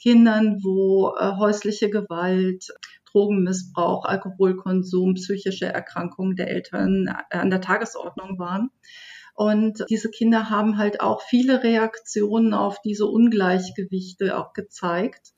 [0.00, 2.66] Kindern, wo äh, häusliche Gewalt,
[3.12, 8.70] Drogenmissbrauch, Alkoholkonsum, psychische Erkrankungen der Eltern äh, an der Tagesordnung waren.
[9.34, 15.34] Und diese Kinder haben halt auch viele Reaktionen auf diese Ungleichgewichte auch gezeigt.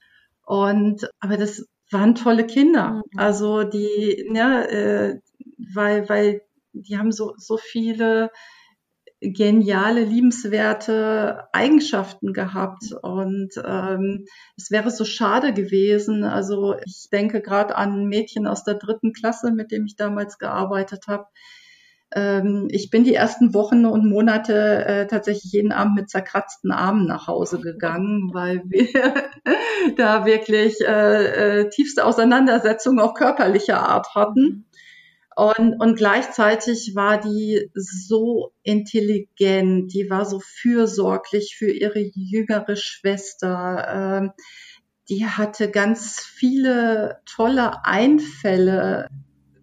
[0.47, 3.03] Und aber das waren tolle Kinder.
[3.13, 3.19] Mhm.
[3.19, 5.21] Also die, ja, äh,
[5.75, 8.31] weil, weil die haben so, so viele
[9.21, 12.93] geniale, liebenswerte Eigenschaften gehabt.
[13.03, 14.25] Und ähm,
[14.57, 16.25] es wäre so schade gewesen.
[16.25, 20.39] Also ich denke gerade an ein Mädchen aus der dritten Klasse, mit dem ich damals
[20.39, 21.27] gearbeitet habe,
[22.13, 27.07] ähm, ich bin die ersten Wochen und Monate äh, tatsächlich jeden Abend mit zerkratzten Armen
[27.07, 29.15] nach Hause gegangen, weil wir
[29.97, 34.67] da wirklich äh, äh, tiefste Auseinandersetzungen auch körperlicher Art hatten.
[35.37, 43.87] Und, und gleichzeitig war die so intelligent, die war so fürsorglich für ihre jüngere Schwester.
[44.21, 44.33] Ähm,
[45.09, 49.09] die hatte ganz viele tolle Einfälle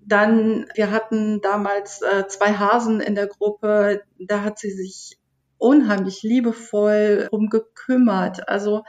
[0.08, 5.18] dann, wir hatten damals äh, zwei Hasen in der Gruppe, da hat sie sich
[5.58, 8.48] unheimlich liebevoll um gekümmert.
[8.48, 8.84] Also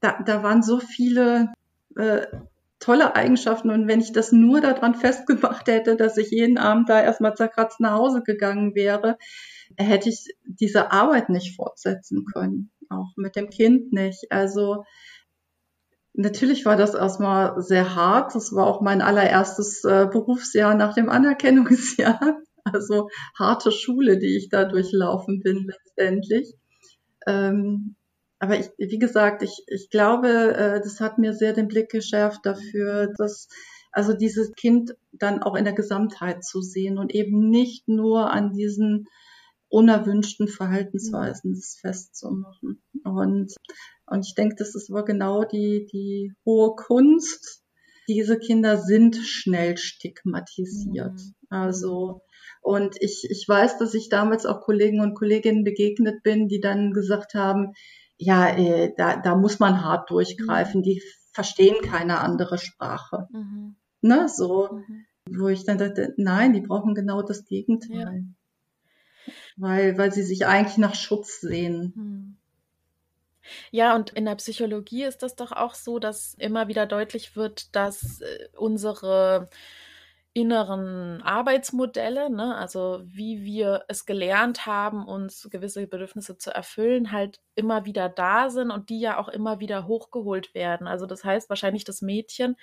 [0.00, 1.52] da, da waren so viele
[1.96, 2.26] äh,
[2.80, 7.00] tolle Eigenschaften und wenn ich das nur daran festgemacht hätte, dass ich jeden Abend da
[7.00, 9.16] erstmal zerkratzt nach Hause gegangen wäre,
[9.76, 14.30] hätte ich diese Arbeit nicht fortsetzen können, auch mit dem Kind nicht.
[14.30, 14.84] Also
[16.16, 18.34] Natürlich war das erstmal sehr hart.
[18.34, 22.20] Das war auch mein allererstes äh, Berufsjahr nach dem Anerkennungsjahr.
[22.66, 26.54] Also harte Schule, die ich da durchlaufen bin letztendlich.
[27.26, 27.94] Ähm,
[28.38, 32.40] aber ich, wie gesagt, ich, ich glaube, äh, das hat mir sehr den Blick geschärft
[32.44, 33.48] dafür, dass
[33.92, 38.54] also dieses Kind dann auch in der Gesamtheit zu sehen und eben nicht nur an
[38.54, 39.06] diesen
[39.68, 42.82] unerwünschten Verhaltensweisen festzumachen.
[43.04, 43.54] Und
[44.06, 47.62] und ich denke, das ist aber genau die, die hohe Kunst.
[48.08, 51.14] Diese Kinder sind schnell stigmatisiert.
[51.14, 51.34] Mhm.
[51.48, 52.20] Also,
[52.60, 56.92] Und ich, ich weiß, dass ich damals auch Kollegen und Kolleginnen begegnet bin, die dann
[56.92, 57.72] gesagt haben,
[58.16, 63.28] ja, äh, da, da muss man hart durchgreifen, die verstehen keine andere Sprache.
[63.32, 63.76] Mhm.
[64.02, 65.06] Ne, so, mhm.
[65.38, 68.24] wo ich dann dachte, nein, die brauchen genau das Gegenteil.
[69.26, 69.32] Ja.
[69.56, 71.92] Weil, weil sie sich eigentlich nach Schutz sehen.
[71.96, 72.33] Mhm.
[73.70, 77.74] Ja, und in der Psychologie ist das doch auch so, dass immer wieder deutlich wird,
[77.74, 79.48] dass äh, unsere
[80.36, 87.40] inneren Arbeitsmodelle, ne, also wie wir es gelernt haben, uns gewisse Bedürfnisse zu erfüllen, halt
[87.54, 90.88] immer wieder da sind und die ja auch immer wieder hochgeholt werden.
[90.88, 92.56] Also das heißt wahrscheinlich das Mädchen,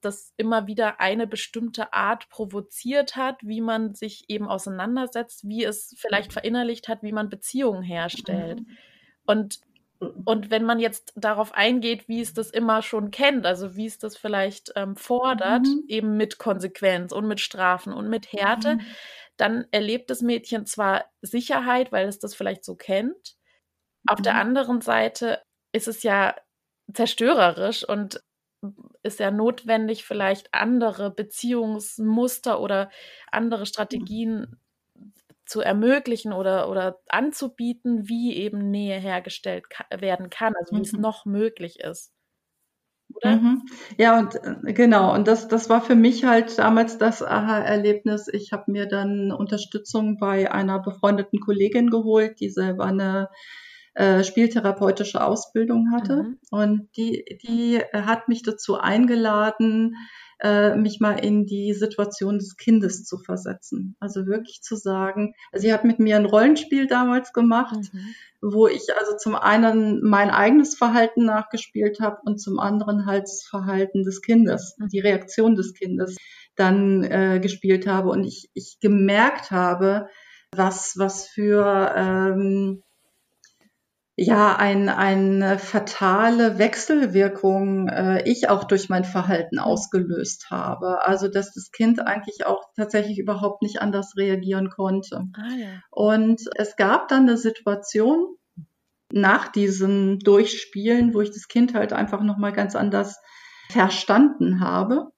[0.00, 5.96] das immer wieder eine bestimmte Art provoziert hat, wie man sich eben auseinandersetzt, wie es
[5.98, 8.60] vielleicht verinnerlicht hat, wie man Beziehungen herstellt.
[8.60, 8.76] Mhm.
[9.26, 9.60] Und
[9.98, 13.98] und wenn man jetzt darauf eingeht, wie es das immer schon kennt, also wie es
[13.98, 15.84] das vielleicht ähm, fordert, mhm.
[15.88, 18.80] eben mit Konsequenz und mit Strafen und mit Härte, mhm.
[19.36, 23.36] dann erlebt das Mädchen zwar Sicherheit, weil es das vielleicht so kennt.
[24.06, 24.40] Auf der mhm.
[24.40, 26.34] anderen Seite ist es ja
[26.92, 28.22] zerstörerisch und
[29.02, 32.90] ist ja notwendig, vielleicht andere Beziehungsmuster oder
[33.30, 33.66] andere mhm.
[33.66, 34.60] Strategien
[35.46, 39.64] zu ermöglichen oder, oder anzubieten, wie eben Nähe hergestellt
[39.96, 41.00] werden kann, also wie es mhm.
[41.00, 42.12] noch möglich ist.
[43.14, 43.36] Oder?
[43.36, 43.62] Mhm.
[43.96, 48.28] Ja, und äh, genau, und das, das war für mich halt damals das Aha-Erlebnis.
[48.32, 53.28] Ich habe mir dann Unterstützung bei einer befreundeten Kollegin geholt, die selber eine
[53.96, 56.22] äh, spieltherapeutische Ausbildung hatte.
[56.22, 56.38] Mhm.
[56.50, 59.96] Und die, die hat mich dazu eingeladen,
[60.38, 63.96] äh, mich mal in die Situation des Kindes zu versetzen.
[63.98, 68.14] Also wirklich zu sagen, also sie hat mit mir ein Rollenspiel damals gemacht, mhm.
[68.42, 73.44] wo ich also zum einen mein eigenes Verhalten nachgespielt habe und zum anderen halt das
[73.44, 74.88] Verhalten des Kindes, mhm.
[74.88, 76.16] die Reaktion des Kindes
[76.54, 80.08] dann äh, gespielt habe und ich, ich gemerkt habe,
[80.54, 82.82] was, was für ähm,
[84.16, 91.06] ja ein, eine fatale Wechselwirkung äh, ich auch durch mein Verhalten ausgelöst habe.
[91.06, 95.24] Also dass das Kind eigentlich auch tatsächlich überhaupt nicht anders reagieren konnte.
[95.34, 95.68] Ah, ja.
[95.90, 98.36] Und es gab dann eine Situation
[99.12, 103.20] nach diesem Durchspielen, wo ich das Kind halt einfach nochmal ganz anders
[103.70, 105.12] verstanden habe.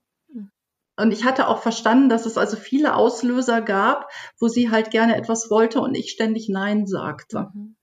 [0.98, 5.16] Und ich hatte auch verstanden, dass es also viele Auslöser gab, wo sie halt gerne
[5.16, 7.50] etwas wollte und ich ständig Nein sagte.
[7.54, 7.77] Mhm.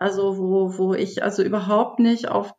[0.00, 2.54] Also wo, wo ich also überhaupt nicht auf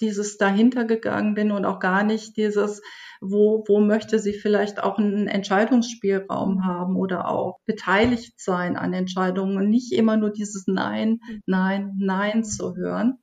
[0.00, 2.82] dieses dahinter gegangen bin und auch gar nicht dieses,
[3.20, 9.56] wo, wo möchte sie vielleicht auch einen Entscheidungsspielraum haben oder auch beteiligt sein an Entscheidungen
[9.56, 13.18] und nicht immer nur dieses Nein, Nein, Nein zu hören.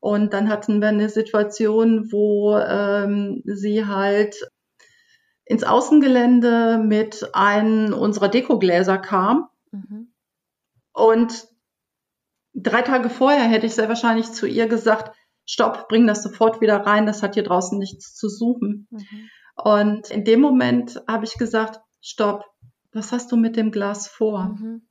[0.00, 4.48] Und dann hatten wir eine Situation, wo ähm, sie halt
[5.44, 9.48] ins Außengelände mit einem unserer Dekogläser kam.
[9.72, 10.12] Mhm.
[10.92, 11.48] Und
[12.62, 16.78] drei Tage vorher hätte ich sehr wahrscheinlich zu ihr gesagt, stopp, bring das sofort wieder
[16.78, 18.86] rein, das hat hier draußen nichts zu suchen.
[18.90, 19.28] Mhm.
[19.56, 22.44] Und in dem Moment habe ich gesagt, stopp,
[22.92, 24.56] was hast du mit dem Glas vor?
[24.58, 24.82] Mhm.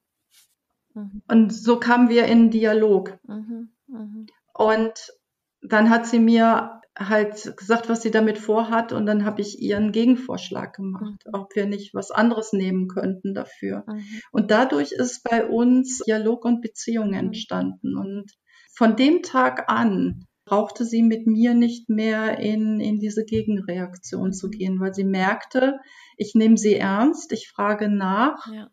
[0.93, 1.21] Mhm.
[1.27, 3.17] Und so kamen wir in Dialog.
[3.27, 3.69] Mhm.
[3.87, 4.27] Mhm.
[4.53, 5.13] Und
[5.61, 9.77] dann hat sie mir halt gesagt, was sie damit vorhat und dann habe ich ihr
[9.77, 11.31] einen Gegenvorschlag gemacht, mhm.
[11.33, 13.83] ob wir nicht was anderes nehmen könnten dafür.
[13.87, 14.21] Mhm.
[14.31, 17.13] Und dadurch ist bei uns Dialog und Beziehung mhm.
[17.13, 18.31] entstanden und
[18.73, 24.49] von dem Tag an brauchte sie mit mir nicht mehr in, in diese Gegenreaktion zu
[24.49, 25.79] gehen, weil sie merkte,
[26.15, 28.69] ich nehme sie ernst, ich frage nach ja.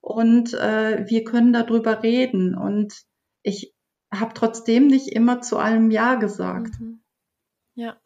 [0.00, 2.94] und äh, wir können darüber reden und
[3.42, 3.74] ich
[4.12, 6.78] habe trotzdem nicht immer zu allem Ja gesagt.
[6.78, 7.00] Mhm.
[7.78, 7.96] Ja.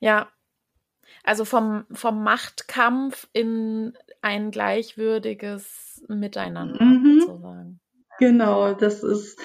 [0.00, 0.32] Ja.
[1.22, 7.20] Also vom, vom Machtkampf in ein gleichwürdiges Miteinander mhm.
[7.20, 7.80] sozusagen.
[8.18, 9.38] Genau, das ist,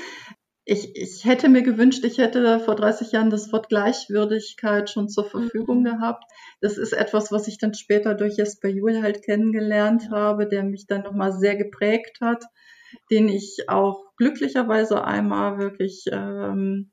[0.63, 5.25] ich, ich hätte mir gewünscht, ich hätte vor 30 Jahren das Wort Gleichwürdigkeit schon zur
[5.25, 5.85] Verfügung mhm.
[5.85, 6.23] gehabt.
[6.61, 10.87] Das ist etwas, was ich dann später durch Jesper Juhl halt kennengelernt habe, der mich
[10.87, 12.45] dann nochmal sehr geprägt hat,
[13.11, 16.91] den ich auch glücklicherweise einmal wirklich ähm,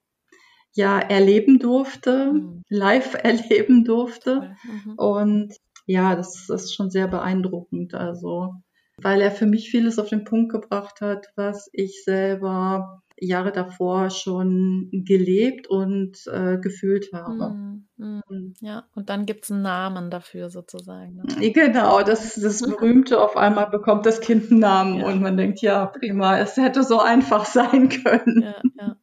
[0.76, 2.62] ja erleben durfte, mhm.
[2.68, 4.54] live erleben durfte.
[4.64, 4.94] Mhm.
[4.96, 5.54] Und
[5.86, 7.94] ja, das, ist schon sehr beeindruckend.
[7.94, 8.54] Also,
[9.00, 14.10] weil er für mich vieles auf den Punkt gebracht hat, was ich selber Jahre davor
[14.10, 17.54] schon gelebt und äh, gefühlt habe.
[17.96, 18.54] Mhm.
[18.60, 21.16] Ja, und dann gibt es einen Namen dafür sozusagen.
[21.16, 21.24] Ne?
[21.54, 25.06] Genau, das, das berühmte auf einmal bekommt das Kind einen Namen ja.
[25.06, 28.42] und man denkt, ja, prima, es hätte so einfach sein können.
[28.42, 28.96] Ja, ja.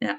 [0.00, 0.14] ja.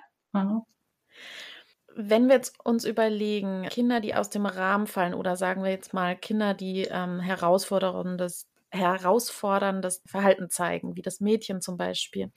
[1.95, 5.93] Wenn wir jetzt uns überlegen, Kinder, die aus dem Rahmen fallen oder sagen wir jetzt
[5.93, 12.31] mal Kinder, die ähm, herausforderndes herausforderndes Verhalten zeigen, wie das Mädchen zum Beispiel.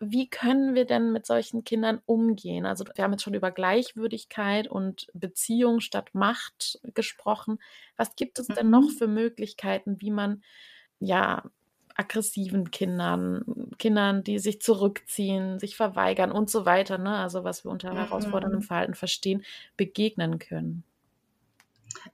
[0.00, 2.64] Wie können wir denn mit solchen Kindern umgehen?
[2.64, 7.58] Also wir haben jetzt schon über Gleichwürdigkeit und Beziehung statt Macht gesprochen.
[7.96, 8.96] Was gibt es denn noch mhm.
[8.96, 10.42] für Möglichkeiten, wie man
[10.98, 11.44] ja
[11.96, 13.44] aggressiven Kindern,
[13.78, 17.16] Kindern, die sich zurückziehen, sich verweigern und so weiter, ne?
[17.16, 18.64] also was wir unter herausforderndem mhm.
[18.64, 19.42] Verhalten verstehen,
[19.76, 20.84] begegnen können?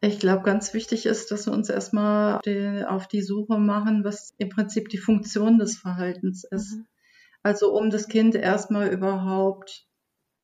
[0.00, 2.40] Ich glaube, ganz wichtig ist, dass wir uns erstmal
[2.86, 6.76] auf die Suche machen, was im Prinzip die Funktion des Verhaltens ist.
[6.76, 6.86] Mhm.
[7.42, 9.86] Also um das Kind erstmal überhaupt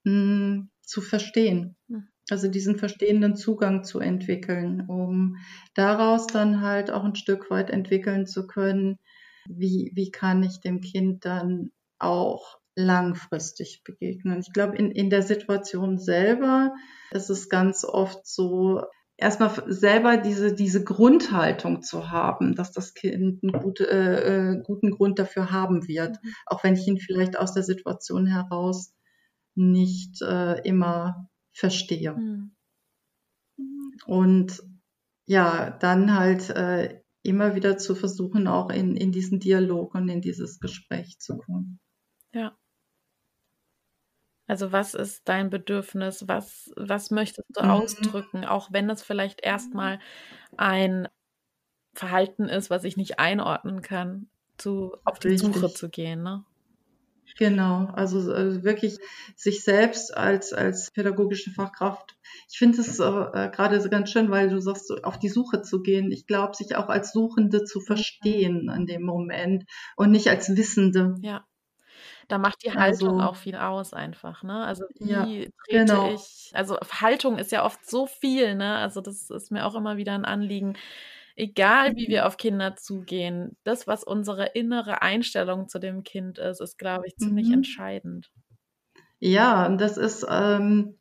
[0.05, 1.77] mh, hm, zu verstehen.
[1.88, 2.09] Mhm.
[2.31, 5.37] Also diesen verstehenden Zugang zu entwickeln, um
[5.75, 8.99] daraus dann halt auch ein Stück weit entwickeln zu können,
[9.49, 14.41] wie, wie kann ich dem Kind dann auch langfristig begegnen.
[14.41, 16.75] Ich glaube, in, in der Situation selber
[17.13, 18.83] ist es ganz oft so,
[19.17, 25.19] erstmal selber diese, diese Grundhaltung zu haben, dass das Kind einen gute, äh, guten Grund
[25.19, 26.33] dafür haben wird, mhm.
[26.47, 28.93] auch wenn ich ihn vielleicht aus der Situation heraus
[29.55, 32.15] nicht äh, immer verstehe.
[32.15, 32.57] Mhm.
[34.07, 34.63] Und
[35.27, 40.21] ja, dann halt äh, immer wieder zu versuchen, auch in, in diesen Dialog und in
[40.21, 41.81] dieses Gespräch zu kommen.
[42.33, 42.57] Ja.
[44.47, 46.29] Also was ist dein Bedürfnis?
[46.29, 47.71] Was, was möchtest du mhm.
[47.71, 48.45] ausdrücken?
[48.45, 49.99] Auch wenn es vielleicht erstmal
[50.57, 51.09] ein
[51.95, 55.55] Verhalten ist, was ich nicht einordnen kann, zu, auf die Richtig.
[55.55, 56.23] Suche zu gehen.
[56.23, 56.45] Ne?
[57.37, 58.99] Genau, also, also wirklich
[59.35, 62.16] sich selbst als, als pädagogische Fachkraft.
[62.51, 65.29] Ich finde es äh, äh gerade so ganz schön, weil du sagst, so auf die
[65.29, 66.12] Suche zu gehen.
[66.12, 69.64] Ich glaube, sich auch als Suchende zu verstehen in dem Moment
[69.97, 71.16] und nicht als Wissende.
[71.23, 71.44] Ja.
[72.29, 74.64] Da macht die Haltung also, auch viel aus einfach, ne?
[74.64, 76.14] Also wie ja, trete genau.
[76.14, 78.77] ich, also Haltung ist ja oft so viel, ne?
[78.77, 80.75] Also das ist mir auch immer wieder ein Anliegen,
[81.37, 82.27] egal wie wir mhm.
[82.27, 87.16] auf Kinder zugehen, das, was unsere innere Einstellung zu dem Kind ist, ist, glaube ich,
[87.16, 87.55] ziemlich mhm.
[87.55, 88.31] entscheidend.
[89.18, 90.99] Ja, und das ist, ähm,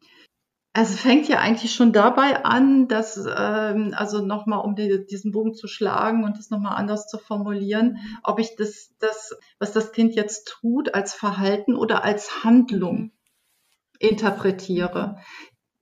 [0.74, 5.54] also fängt ja eigentlich schon dabei an, dass, ähm, also nochmal, um die, diesen Bogen
[5.54, 10.16] zu schlagen und das nochmal anders zu formulieren, ob ich das, das, was das Kind
[10.16, 13.12] jetzt tut, als Verhalten oder als Handlung mhm.
[14.00, 15.18] interpretiere.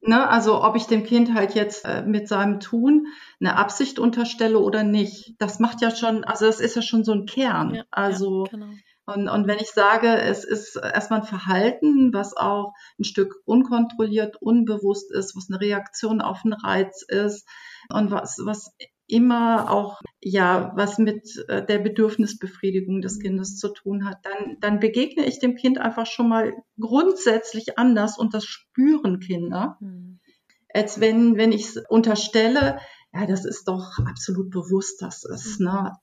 [0.04, 3.06] Ne, also ob ich dem Kind halt jetzt äh, mit seinem Tun
[3.40, 7.12] eine Absicht unterstelle oder nicht, das macht ja schon, also das ist ja schon so
[7.12, 7.76] ein Kern.
[7.76, 8.74] Ja, also ja, genau.
[9.06, 14.42] und, und wenn ich sage, es ist erstmal ein Verhalten, was auch ein Stück unkontrolliert,
[14.42, 17.48] unbewusst ist, was eine Reaktion auf einen Reiz ist
[17.90, 24.06] und was, was immer auch ja was mit äh, der Bedürfnisbefriedigung des Kindes zu tun
[24.06, 29.20] hat, dann, dann begegne ich dem Kind einfach schon mal grundsätzlich anders und das spüren
[29.20, 30.20] Kinder, mhm.
[30.74, 32.80] als wenn, wenn ich unterstelle,
[33.14, 35.94] ja, das ist doch absolut bewusst, das ist ne,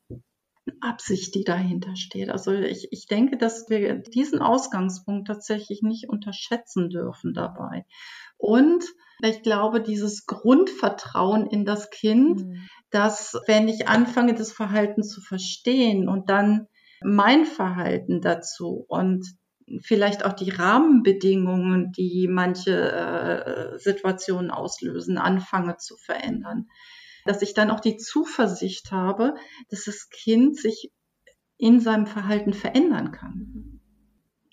[0.81, 2.29] Absicht, die dahinter steht.
[2.29, 7.87] Also ich, ich denke, dass wir diesen Ausgangspunkt tatsächlich nicht unterschätzen dürfen dabei.
[8.37, 8.85] Und
[9.23, 15.21] ich glaube, dieses Grundvertrauen in das Kind, mhm dass wenn ich anfange, das Verhalten zu
[15.21, 16.67] verstehen und dann
[17.03, 19.27] mein Verhalten dazu und
[19.83, 26.67] vielleicht auch die Rahmenbedingungen, die manche äh, Situationen auslösen, anfange zu verändern.
[27.27, 29.35] Dass ich dann auch die Zuversicht habe,
[29.69, 30.91] dass das Kind sich
[31.59, 33.81] in seinem Verhalten verändern kann.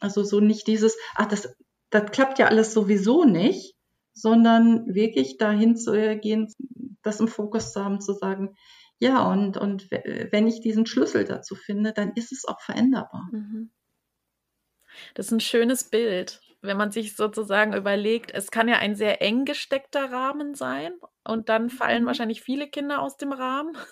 [0.01, 1.55] Also so nicht dieses, ach, das,
[1.89, 3.74] das klappt ja alles sowieso nicht,
[4.15, 6.51] sondern wirklich dahin zu gehen,
[7.03, 8.55] das im Fokus zu haben, zu sagen,
[8.97, 13.27] ja, und, und wenn ich diesen Schlüssel dazu finde, dann ist es auch veränderbar.
[13.31, 13.71] Mhm.
[15.13, 19.21] Das ist ein schönes Bild, wenn man sich sozusagen überlegt, es kann ja ein sehr
[19.21, 20.93] eng gesteckter Rahmen sein
[21.27, 22.07] und dann fallen mhm.
[22.07, 23.75] wahrscheinlich viele Kinder aus dem Rahmen.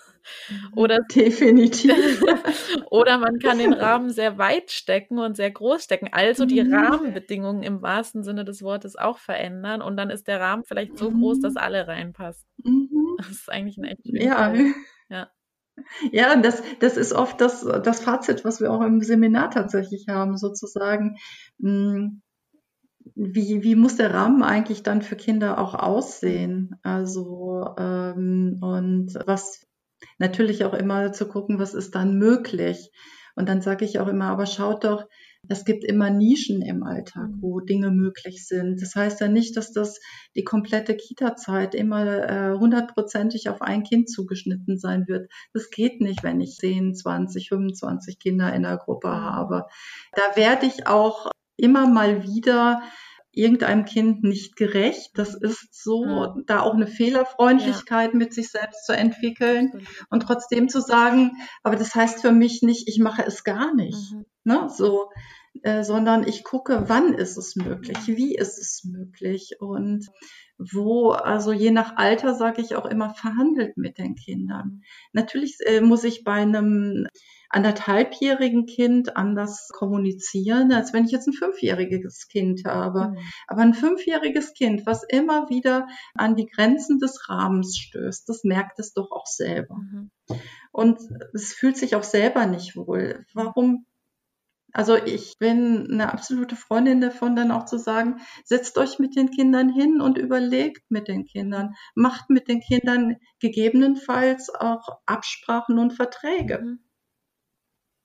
[0.48, 0.78] Mhm.
[0.78, 1.92] Oder definitiv.
[2.90, 6.08] oder man kann den Rahmen sehr weit stecken und sehr groß stecken.
[6.12, 6.72] Also die mhm.
[6.72, 11.10] Rahmenbedingungen im wahrsten Sinne des Wortes auch verändern und dann ist der Rahmen vielleicht so
[11.10, 12.48] groß, dass alle reinpassen.
[13.18, 14.54] Das ist eigentlich ein echt ja.
[15.10, 15.28] ja.
[16.10, 20.38] Ja, das, das ist oft das, das Fazit, was wir auch im Seminar tatsächlich haben,
[20.38, 21.18] sozusagen.
[21.60, 22.22] Hm,
[23.14, 26.76] wie, wie muss der Rahmen eigentlich dann für Kinder auch aussehen?
[26.82, 29.66] Also, ähm, und was
[30.18, 32.90] natürlich auch immer zu gucken, was ist dann möglich?
[33.36, 35.06] Und dann sage ich auch immer, aber schaut doch,
[35.48, 37.42] es gibt immer Nischen im Alltag, mhm.
[37.42, 38.80] wo Dinge möglich sind.
[38.80, 40.00] Das heißt ja nicht, dass das
[40.34, 45.30] die komplette Kita-Zeit immer äh, hundertprozentig äh, auf ein Kind zugeschnitten sein wird.
[45.52, 49.20] Das geht nicht, wenn ich 10, 20, 25 Kinder in der Gruppe mhm.
[49.20, 49.66] habe.
[50.12, 52.82] Da werde ich auch immer mal wieder
[53.36, 55.10] irgendeinem Kind nicht gerecht.
[55.14, 56.44] Das ist so, mhm.
[56.46, 58.18] da auch eine Fehlerfreundlichkeit ja.
[58.18, 60.06] mit sich selbst zu entwickeln Absolut.
[60.10, 61.32] und trotzdem zu sagen,
[61.62, 64.12] aber das heißt für mich nicht, ich mache es gar nicht.
[64.12, 64.24] Mhm.
[64.44, 64.68] Ne?
[64.68, 65.10] So,
[65.62, 70.08] äh, sondern ich gucke, wann ist es möglich, wie ist es möglich und
[70.58, 74.82] wo, also je nach Alter sage ich auch immer, verhandelt mit den Kindern.
[75.12, 77.06] Natürlich äh, muss ich bei einem
[77.54, 83.10] anderthalbjährigen Kind anders kommunizieren, als wenn ich jetzt ein fünfjähriges Kind habe.
[83.10, 83.18] Mhm.
[83.46, 88.78] Aber ein fünfjähriges Kind, was immer wieder an die Grenzen des Rahmens stößt, das merkt
[88.80, 89.76] es doch auch selber.
[89.76, 90.10] Mhm.
[90.72, 90.98] Und
[91.32, 93.24] es fühlt sich auch selber nicht wohl.
[93.34, 93.86] Warum
[94.76, 99.30] also ich bin eine absolute Freundin davon, dann auch zu sagen, setzt euch mit den
[99.30, 105.92] Kindern hin und überlegt mit den Kindern, macht mit den Kindern gegebenenfalls auch Absprachen und
[105.92, 106.58] Verträge.
[106.58, 106.78] Mhm.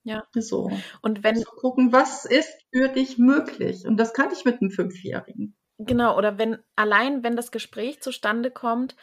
[0.10, 0.24] Ja.
[0.34, 0.72] So.
[1.02, 1.36] Und wenn.
[1.36, 3.86] Also gucken, was ist für dich möglich?
[3.86, 5.56] Und das kann ich mit einem Fünfjährigen.
[5.78, 8.96] Genau, oder wenn, allein wenn das Gespräch zustande kommt,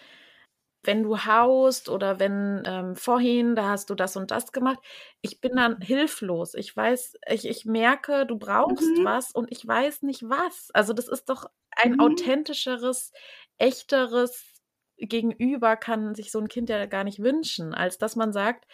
[0.83, 4.79] wenn du haust oder wenn ähm, vorhin, da hast du das und das gemacht,
[5.21, 6.55] ich bin dann hilflos.
[6.55, 9.05] Ich weiß, ich, ich merke, du brauchst mhm.
[9.05, 10.71] was und ich weiß nicht was.
[10.75, 12.01] Also das ist doch ein mhm.
[12.01, 13.13] authentischeres,
[13.59, 14.45] echteres
[14.99, 18.67] Gegenüber kann sich so ein Kind ja gar nicht wünschen, als dass man sagt,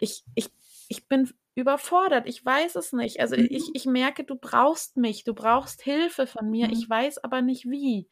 [0.00, 0.50] ich, ich,
[0.88, 3.18] ich bin überfordert, ich weiß es nicht.
[3.20, 3.48] Also mhm.
[3.50, 6.72] ich, ich merke, du brauchst mich, du brauchst Hilfe von mir, mhm.
[6.74, 8.06] ich weiß aber nicht wie.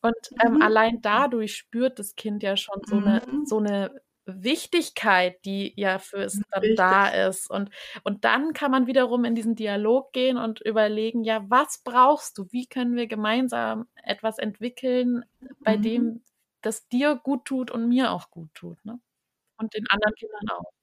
[0.00, 0.62] Und ähm, mhm.
[0.62, 3.46] allein dadurch spürt das Kind ja schon so eine, mhm.
[3.46, 3.94] so eine
[4.26, 6.76] Wichtigkeit, die ja für es dann Richtig.
[6.76, 7.50] da ist.
[7.50, 7.70] Und,
[8.02, 12.46] und dann kann man wiederum in diesen Dialog gehen und überlegen, ja, was brauchst du?
[12.50, 15.24] Wie können wir gemeinsam etwas entwickeln,
[15.60, 15.82] bei mhm.
[15.82, 16.22] dem
[16.62, 18.98] das dir gut tut und mir auch gut tut, ne?
[19.58, 20.73] Und den anderen Kindern auch.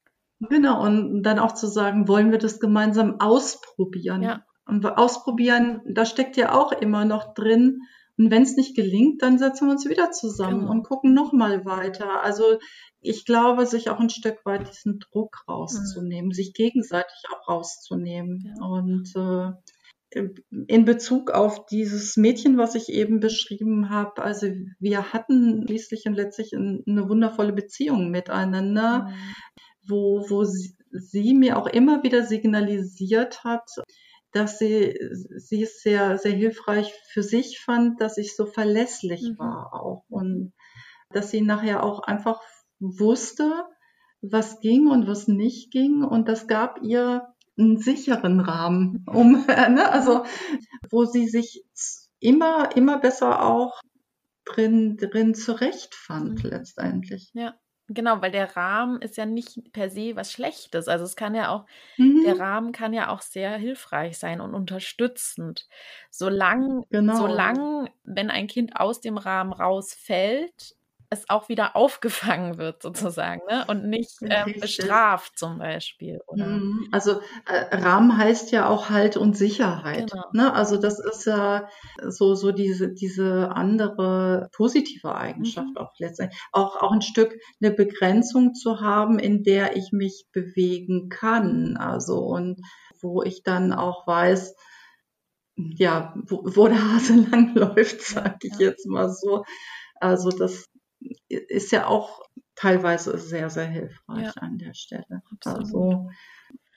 [0.49, 4.23] Genau, und dann auch zu sagen, wollen wir das gemeinsam ausprobieren?
[4.23, 4.45] Ja.
[4.65, 7.81] Und ausprobieren, da steckt ja auch immer noch drin.
[8.17, 10.71] Und wenn es nicht gelingt, dann setzen wir uns wieder zusammen genau.
[10.71, 12.23] und gucken nochmal weiter.
[12.23, 12.59] Also
[13.01, 16.33] ich glaube, sich auch ein Stück weit diesen Druck rauszunehmen, mhm.
[16.33, 18.53] sich gegenseitig auch rauszunehmen.
[18.55, 18.65] Ja.
[18.65, 20.27] Und äh,
[20.67, 24.47] in Bezug auf dieses Mädchen, was ich eben beschrieben habe, also
[24.79, 29.13] wir hatten schließlich und letztlich eine wundervolle Beziehung miteinander.
[29.83, 33.69] Mhm wo, wo sie, sie mir auch immer wieder signalisiert hat,
[34.31, 34.97] dass sie,
[35.37, 39.39] sie es sehr, sehr hilfreich für sich fand, dass ich so verlässlich mhm.
[39.39, 40.53] war auch und
[41.09, 42.41] dass sie nachher auch einfach
[42.79, 43.65] wusste,
[44.21, 47.27] was ging und was nicht ging und das gab ihr
[47.57, 50.23] einen sicheren Rahmen, um, ne, also,
[50.89, 51.65] wo sie sich
[52.19, 53.81] immer, immer besser auch
[54.45, 56.49] drin, drin zurechtfand, mhm.
[56.49, 57.31] letztendlich.
[57.33, 57.55] Ja.
[57.93, 60.87] Genau, weil der Rahmen ist ja nicht per se was Schlechtes.
[60.87, 61.65] Also es kann ja auch,
[61.97, 62.23] mhm.
[62.23, 65.67] der Rahmen kann ja auch sehr hilfreich sein und unterstützend.
[66.09, 67.15] Solange, genau.
[67.15, 70.75] solang, wenn ein Kind aus dem Rahmen rausfällt,
[71.11, 73.65] es auch wieder aufgefangen wird sozusagen ne?
[73.67, 76.21] und nicht ähm, bestraft zum Beispiel.
[76.25, 76.47] Oder?
[76.47, 76.87] Mhm.
[76.91, 80.11] Also äh, Rahmen heißt ja auch Halt und Sicherheit.
[80.11, 80.25] Genau.
[80.33, 80.53] Ne?
[80.53, 81.67] Also das ist ja
[82.07, 85.77] so, so diese, diese andere positive Eigenschaft mhm.
[85.77, 86.39] auch letztendlich.
[86.51, 91.77] Auch, auch ein Stück eine Begrenzung zu haben, in der ich mich bewegen kann.
[91.77, 92.61] Also und
[93.01, 94.55] wo ich dann auch weiß,
[95.57, 98.69] ja, wo, wo der Hase lang läuft, sage ich ja.
[98.69, 99.43] jetzt mal so.
[99.99, 100.70] Also das
[101.27, 102.21] ist ja auch
[102.55, 104.41] teilweise sehr, sehr hilfreich ja.
[104.41, 105.21] an der Stelle.
[105.31, 105.59] Absolut.
[105.59, 106.09] Also,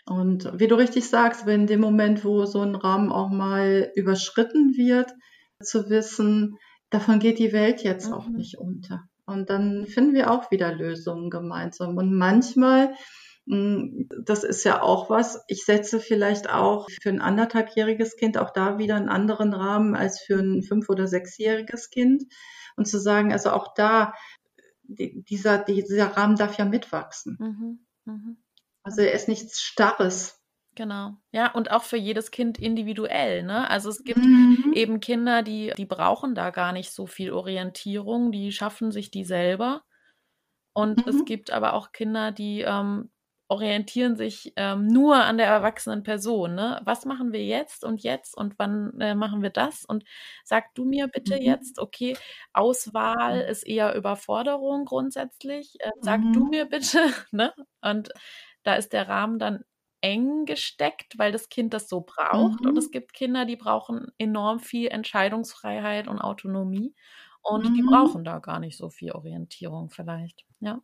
[0.06, 3.90] und wie du richtig sagst, wenn in dem Moment, wo so ein Rahmen auch mal
[3.94, 5.12] überschritten wird,
[5.62, 6.58] zu wissen,
[6.90, 8.14] davon geht die Welt jetzt mhm.
[8.14, 9.04] auch nicht unter.
[9.26, 11.96] Und dann finden wir auch wieder Lösungen gemeinsam.
[11.96, 12.94] Und manchmal, hm,
[13.46, 18.78] das ist ja auch was, ich setze vielleicht auch für ein anderthalbjähriges Kind auch da
[18.78, 22.24] wieder einen anderen Rahmen als für ein fünf- oder sechsjähriges Kind
[22.76, 24.14] und zu sagen, also auch da,
[24.82, 27.36] dieser, dieser Rahmen darf ja mitwachsen.
[27.38, 28.36] Mhm, mh.
[28.82, 30.40] Also er ist nichts Starres.
[30.74, 31.16] Genau.
[31.30, 33.70] Ja, und auch für jedes Kind individuell, ne?
[33.70, 34.72] Also es gibt mhm.
[34.74, 39.24] eben Kinder, die, die brauchen da gar nicht so viel Orientierung, die schaffen sich die
[39.24, 39.84] selber.
[40.72, 41.12] Und mhm.
[41.12, 43.10] es gibt aber auch Kinder, die ähm,
[43.48, 46.54] orientieren sich ähm, nur an der erwachsenen Person.
[46.54, 46.80] Ne?
[46.84, 49.84] Was machen wir jetzt und jetzt und wann äh, machen wir das?
[49.84, 50.04] Und
[50.44, 51.42] sag du mir bitte mhm.
[51.42, 52.16] jetzt, okay,
[52.52, 53.50] Auswahl mhm.
[53.50, 55.76] ist eher Überforderung grundsätzlich.
[55.80, 56.32] Äh, sag mhm.
[56.32, 56.98] du mir bitte.
[57.32, 57.52] Ne?
[57.80, 58.10] Und
[58.62, 59.64] da ist der Rahmen dann
[60.00, 62.64] eng gesteckt, weil das Kind das so braucht.
[62.64, 62.90] Und es mhm.
[62.92, 66.94] gibt Kinder, die brauchen enorm viel Entscheidungsfreiheit und Autonomie.
[67.42, 67.86] Und die mhm.
[67.86, 70.44] brauchen da gar nicht so viel Orientierung vielleicht.
[70.60, 70.80] Ja.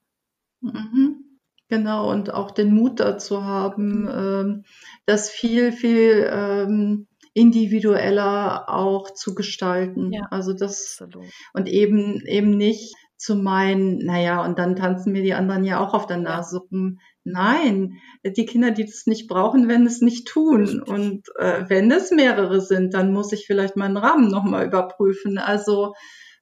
[0.60, 1.29] Mhm.
[1.70, 4.64] Genau, und auch den Mut dazu haben, ähm,
[5.06, 10.12] das viel, viel ähm, individueller auch zu gestalten.
[10.12, 11.30] Ja, also das absolut.
[11.54, 15.94] und eben eben nicht zu meinen, naja, und dann tanzen mir die anderen ja auch
[15.94, 16.98] auf der Nase rum.
[17.22, 20.82] Nein, die Kinder, die das nicht brauchen, werden es nicht tun.
[20.82, 25.38] Und äh, wenn es mehrere sind, dann muss ich vielleicht meinen Rahmen nochmal überprüfen.
[25.38, 25.92] Also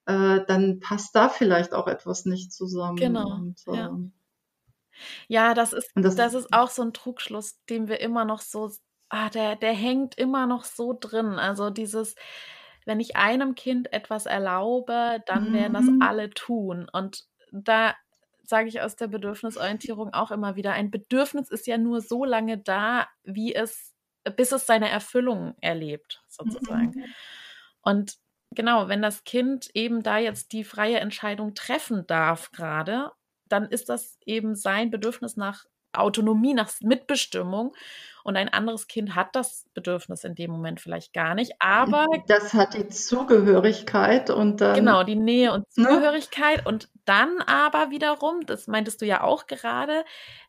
[0.05, 2.95] äh, dann passt da vielleicht auch etwas nicht zusammen.
[2.95, 3.35] Genau.
[3.35, 3.91] Und, ja.
[5.27, 8.71] Ja, das ist, das, das, ist auch so ein Trugschluss, den wir immer noch so,
[9.09, 11.33] ah, der, der hängt immer noch so drin.
[11.39, 12.15] Also dieses,
[12.85, 16.01] wenn ich einem Kind etwas erlaube, dann werden das Mhm.
[16.01, 16.87] alle tun.
[16.91, 17.95] Und da
[18.43, 22.57] sage ich aus der Bedürfnisorientierung auch immer wieder, ein Bedürfnis ist ja nur so lange
[22.57, 23.93] da, wie es,
[24.35, 26.93] bis es seine Erfüllung erlebt, sozusagen.
[26.95, 27.05] Mhm.
[27.81, 28.15] Und
[28.51, 33.11] genau, wenn das Kind eben da jetzt die freie Entscheidung treffen darf gerade,
[33.51, 37.73] dann ist das eben sein Bedürfnis nach Autonomie, nach Mitbestimmung.
[38.23, 41.53] Und ein anderes Kind hat das Bedürfnis in dem Moment vielleicht gar nicht.
[41.59, 45.87] Aber Das hat die Zugehörigkeit und dann, genau, die Nähe und ne?
[45.87, 46.65] Zugehörigkeit.
[46.65, 50.03] Und dann aber wiederum, das meintest du ja auch gerade,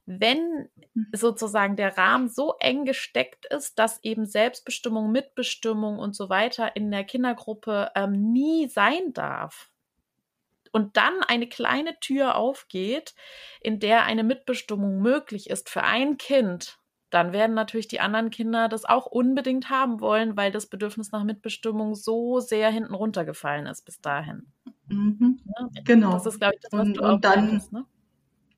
[0.05, 0.69] wenn
[1.15, 6.91] sozusagen der Rahmen so eng gesteckt ist, dass eben Selbstbestimmung, Mitbestimmung und so weiter in
[6.91, 9.71] der Kindergruppe ähm, nie sein darf.
[10.73, 13.15] Und dann eine kleine Tür aufgeht,
[13.61, 16.79] in der eine Mitbestimmung möglich ist für ein Kind,
[17.11, 21.25] dann werden natürlich die anderen Kinder das auch unbedingt haben wollen, weil das Bedürfnis nach
[21.25, 24.47] Mitbestimmung so sehr hinten runtergefallen ist bis dahin.
[24.87, 25.41] Mhm.
[25.45, 25.71] Ne?
[25.85, 26.13] Genau.
[26.13, 27.85] Das ist, glaube ich, das, was Und- du auch und dann- meintest, ne?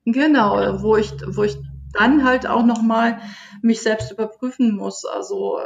[0.05, 0.81] Genau, Ja.
[0.83, 1.57] wo ich, wo ich
[1.93, 3.19] dann halt auch nochmal
[3.63, 5.03] mich selbst überprüfen muss.
[5.05, 5.59] Also,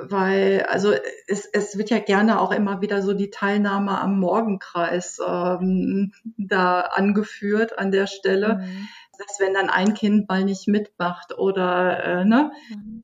[0.00, 0.92] weil, also
[1.26, 6.80] es, es wird ja gerne auch immer wieder so die Teilnahme am Morgenkreis ähm, da
[6.80, 8.88] angeführt an der Stelle, Mhm.
[9.18, 13.02] dass wenn dann ein Kind mal nicht mitmacht oder äh, ne, Mhm.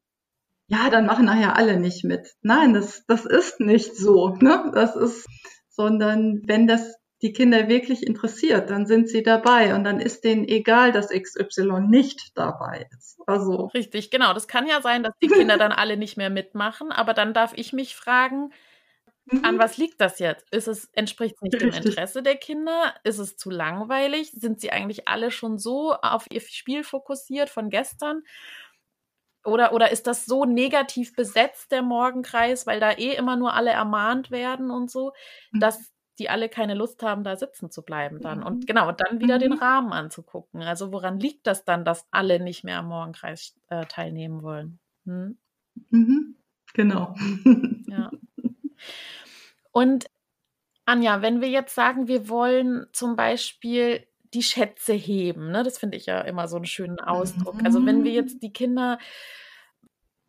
[0.69, 2.35] ja, dann machen nachher alle nicht mit.
[2.43, 4.31] Nein, das, das ist nicht so.
[4.41, 4.71] Ne?
[4.75, 5.27] Das ist,
[5.69, 10.45] sondern wenn das die Kinder wirklich interessiert, dann sind sie dabei und dann ist denen
[10.47, 13.19] egal, dass XY nicht dabei ist.
[13.27, 14.35] Also, Richtig, genau.
[14.35, 17.53] Das kann ja sein, dass die Kinder dann alle nicht mehr mitmachen, aber dann darf
[17.57, 18.53] ich mich fragen,
[19.43, 20.47] an was liegt das jetzt?
[20.53, 21.73] Ist es, entspricht es nicht dem Richtig.
[21.73, 22.95] Interesse der Kinder?
[23.05, 24.33] Ist es zu langweilig?
[24.33, 28.23] Sind sie eigentlich alle schon so auf ihr Spiel fokussiert von gestern?
[29.45, 33.71] Oder, oder ist das so negativ besetzt, der Morgenkreis, weil da eh immer nur alle
[33.71, 35.13] ermahnt werden und so,
[35.53, 35.61] Mhm.
[35.61, 38.41] dass die alle keine Lust haben, da sitzen zu bleiben dann.
[38.41, 38.47] Mhm.
[38.47, 39.59] Und genau, dann wieder den Mhm.
[39.59, 40.63] Rahmen anzugucken.
[40.63, 44.79] Also woran liegt das dann, dass alle nicht mehr am Morgenkreis äh, teilnehmen wollen?
[45.05, 45.39] Hm?
[45.91, 46.37] mhm,
[46.75, 47.15] genau.
[47.89, 48.11] Ja.
[49.73, 50.07] Und
[50.85, 55.63] Anja, wenn wir jetzt sagen, wir wollen zum Beispiel die Schätze heben, ne?
[55.63, 57.57] das finde ich ja immer so einen schönen Ausdruck.
[57.65, 58.99] Also wenn wir jetzt die Kinder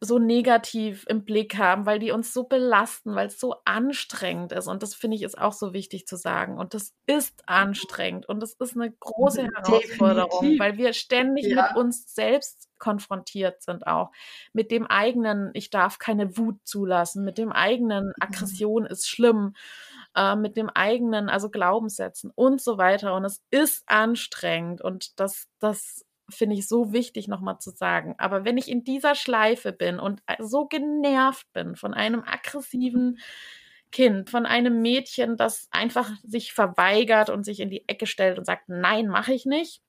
[0.03, 4.67] so negativ im Blick haben, weil die uns so belasten, weil es so anstrengend ist.
[4.67, 6.57] Und das finde ich ist auch so wichtig zu sagen.
[6.57, 10.59] Und das ist anstrengend und das ist eine große Herausforderung, Definitiv.
[10.59, 11.67] weil wir ständig Ja.
[11.69, 14.11] mit uns selbst konfrontiert sind auch.
[14.51, 19.55] Mit dem eigenen, ich darf keine Wut zulassen, mit dem eigenen, Aggression ist schlimm,
[20.15, 23.15] äh, mit dem eigenen, also Glaubenssätzen und so weiter.
[23.15, 28.15] Und es ist anstrengend und das, das finde ich so wichtig nochmal zu sagen.
[28.17, 33.19] Aber wenn ich in dieser Schleife bin und so genervt bin von einem aggressiven
[33.91, 38.45] Kind, von einem Mädchen, das einfach sich verweigert und sich in die Ecke stellt und
[38.45, 39.81] sagt, nein, mache ich nicht.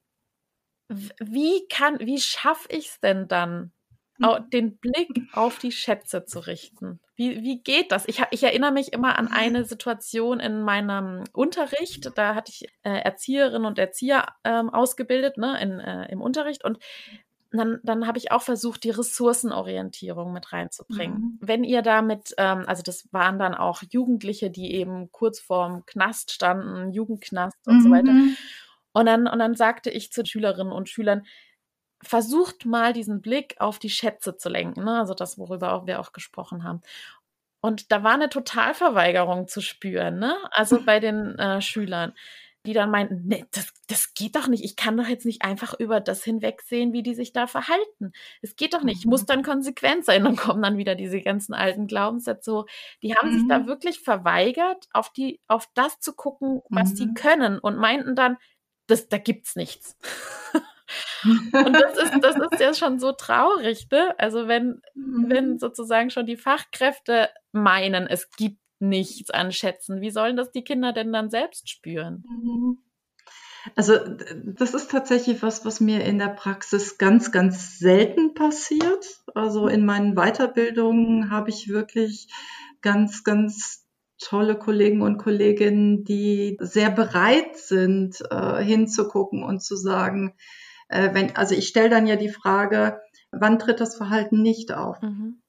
[1.20, 3.72] Wie kann, wie schaffe ich es denn dann,
[4.22, 7.00] au- den Blick auf die Schätze zu richten?
[7.16, 8.08] Wie, wie geht das?
[8.08, 12.10] Ich, ich erinnere mich immer an eine Situation in meinem Unterricht.
[12.16, 16.78] Da hatte ich äh, Erzieherinnen und Erzieher ähm, ausgebildet ne, in, äh, im Unterricht und
[17.56, 21.18] dann, dann habe ich auch versucht, die Ressourcenorientierung mit reinzubringen.
[21.18, 21.38] Mhm.
[21.40, 26.32] Wenn ihr damit, ähm, also das waren dann auch Jugendliche, die eben kurz vorm Knast
[26.32, 28.10] standen, Jugendknast und so weiter.
[28.10, 28.36] Mhm.
[28.92, 31.26] Und dann, und dann sagte ich zu Schülerinnen und Schülern,
[32.04, 35.00] versucht mal diesen Blick auf die Schätze zu lenken, ne?
[35.00, 36.80] also das, worüber auch wir auch gesprochen haben.
[37.60, 40.36] Und da war eine Totalverweigerung zu spüren, ne?
[40.50, 42.12] also bei den äh, Schülern,
[42.66, 45.74] die dann meinten, nee, das, das geht doch nicht, ich kann doch jetzt nicht einfach
[45.78, 48.12] über das hinwegsehen, wie die sich da verhalten.
[48.42, 49.26] Es geht doch nicht, ich muss Mhm.
[49.26, 50.24] dann konsequent sein.
[50.24, 52.66] Dann kommen dann wieder diese ganzen alten Glaubenssätze so.
[53.02, 53.66] Die haben sich da Mhm.
[53.66, 57.14] wirklich verweigert, auf, die, auf das zu gucken, was die Mhm.
[57.14, 58.38] können und meinten dann,
[58.86, 59.96] das, da gibt's nichts.
[61.24, 64.14] Und das ist, das ist ja schon so traurig, ne?
[64.18, 65.58] Also wenn, wenn Mhm.
[65.58, 70.92] sozusagen schon die Fachkräfte meinen, es gibt nichts an Schätzen, wie sollen das die Kinder
[70.92, 72.24] denn dann selbst spüren?
[72.28, 72.78] Mhm.
[73.76, 73.98] Also
[74.44, 79.22] das ist tatsächlich was, was mir in der Praxis ganz, ganz selten passiert.
[79.34, 82.28] Also in meinen Weiterbildungen habe ich wirklich
[82.82, 83.86] ganz, ganz
[84.18, 90.34] tolle Kollegen und Kolleginnen, die sehr bereit sind, äh, hinzugucken und zu sagen,
[90.88, 95.00] äh, wenn, also ich stelle dann ja die Frage, wann tritt das Verhalten nicht auf?
[95.02, 95.42] Mhm.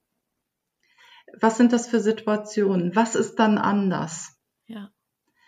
[1.39, 2.95] Was sind das für Situationen?
[2.95, 4.37] Was ist dann anders?
[4.67, 4.89] Ja.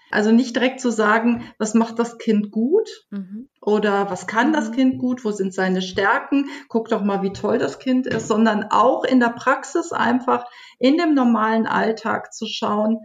[0.10, 3.50] Also nicht direkt zu sagen, was macht das Kind gut mhm.
[3.62, 4.74] oder was kann das mhm.
[4.74, 8.66] Kind gut, wo sind seine Stärken, guck doch mal, wie toll das Kind ist, sondern
[8.70, 10.46] auch in der Praxis einfach
[10.80, 13.00] in dem normalen Alltag zu schauen,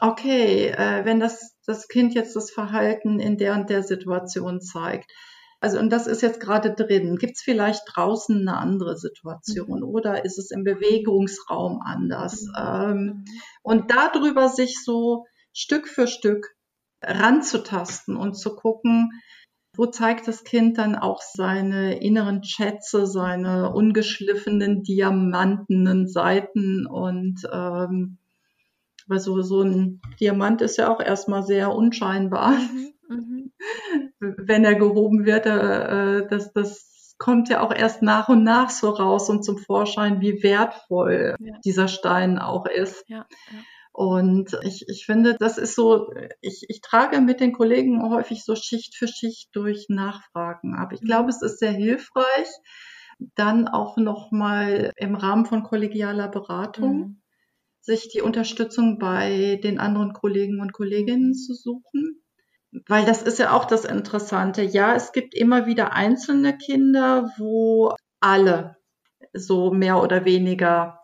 [0.00, 5.10] okay, äh, wenn das, das Kind jetzt das Verhalten in der und der Situation zeigt,
[5.60, 7.16] also und das ist jetzt gerade drin.
[7.16, 9.88] Gibt es vielleicht draußen eine andere Situation mhm.
[9.88, 12.42] oder ist es im Bewegungsraum anders?
[12.42, 12.54] Mhm.
[12.56, 13.24] Ähm,
[13.62, 16.54] und darüber sich so Stück für Stück
[17.02, 19.10] ranzutasten und zu gucken,
[19.76, 28.18] wo zeigt das Kind dann auch seine inneren Schätze, seine ungeschliffenen, diamantenen Seiten und ähm,
[29.06, 32.52] weil so, so ein Diamant ist ja auch erstmal sehr unscheinbar.
[32.52, 33.39] Mhm, mhm.
[34.18, 38.90] Wenn er gehoben wird, äh, das, das kommt ja auch erst nach und nach so
[38.90, 41.58] raus und zum Vorschein, wie wertvoll ja.
[41.64, 43.04] dieser Stein auch ist.
[43.08, 43.58] Ja, ja.
[43.92, 48.54] Und ich, ich finde, das ist so, ich, ich trage mit den Kollegen häufig so
[48.54, 50.92] Schicht für Schicht durch Nachfragen ab.
[50.92, 51.28] Ich glaube, mhm.
[51.30, 52.48] es ist sehr hilfreich,
[53.34, 57.22] dann auch nochmal im Rahmen von kollegialer Beratung mhm.
[57.80, 62.22] sich die Unterstützung bei den anderen Kollegen und Kolleginnen zu suchen.
[62.86, 64.62] Weil das ist ja auch das Interessante.
[64.62, 68.76] Ja, es gibt immer wieder einzelne Kinder, wo alle
[69.32, 71.00] so mehr oder weniger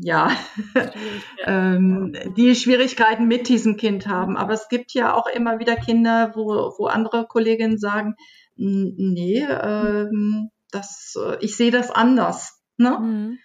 [0.00, 0.30] ja,
[1.46, 4.36] ähm, die Schwierigkeiten mit diesem Kind haben.
[4.36, 8.14] Aber es gibt ja auch immer wieder Kinder, wo, wo andere Kolleginnen sagen,
[8.56, 12.60] nee, ähm, das, äh, ich sehe das anders.
[12.76, 12.98] Ne?
[12.98, 13.38] Mhm.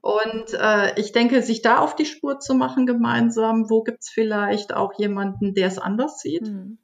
[0.00, 4.72] Und äh, ich denke, sich da auf die Spur zu machen gemeinsam, wo gibt's vielleicht
[4.74, 6.46] auch jemanden, der es anders sieht.
[6.48, 6.78] Mhm.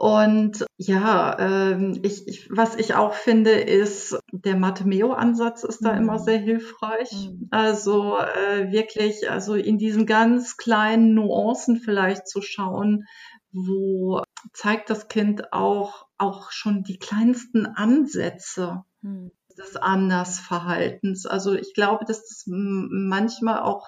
[0.00, 5.98] Und ja, ähm, ich, ich, was ich auch finde, ist, der Matemeo-Ansatz ist da mhm.
[5.98, 7.12] immer sehr hilfreich.
[7.12, 7.48] Mhm.
[7.50, 13.04] Also äh, wirklich, also in diesen ganz kleinen Nuancen vielleicht zu schauen,
[13.52, 14.22] wo
[14.54, 19.32] zeigt das Kind auch, auch schon die kleinsten Ansätze mhm.
[19.58, 21.26] des Andersverhaltens.
[21.26, 23.86] Also ich glaube, dass das manchmal auch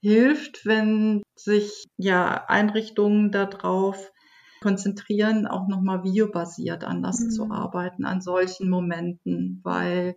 [0.00, 4.10] hilft, wenn sich ja Einrichtungen darauf
[4.60, 7.30] konzentrieren, auch nochmal videobasiert anders mhm.
[7.30, 10.16] zu arbeiten an solchen Momenten, weil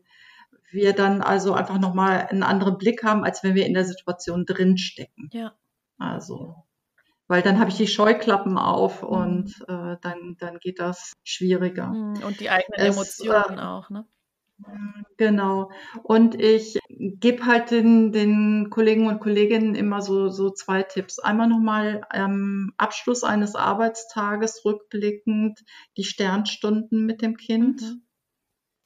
[0.71, 4.45] wir dann also einfach nochmal einen anderen Blick haben, als wenn wir in der Situation
[4.45, 5.29] drinstecken.
[5.33, 5.53] Ja.
[5.97, 6.55] Also,
[7.27, 9.07] weil dann habe ich die Scheuklappen auf mhm.
[9.07, 11.87] und äh, dann, dann geht das schwieriger.
[11.87, 12.23] Mhm.
[12.23, 14.05] Und die eigenen es, Emotionen äh, auch, ne?
[15.17, 15.71] Genau.
[16.03, 21.19] Und ich gebe halt den, den Kollegen und Kolleginnen immer so, so zwei Tipps.
[21.19, 25.63] Einmal nochmal am Abschluss eines Arbeitstages rückblickend
[25.97, 28.03] die Sternstunden mit dem Kind mhm.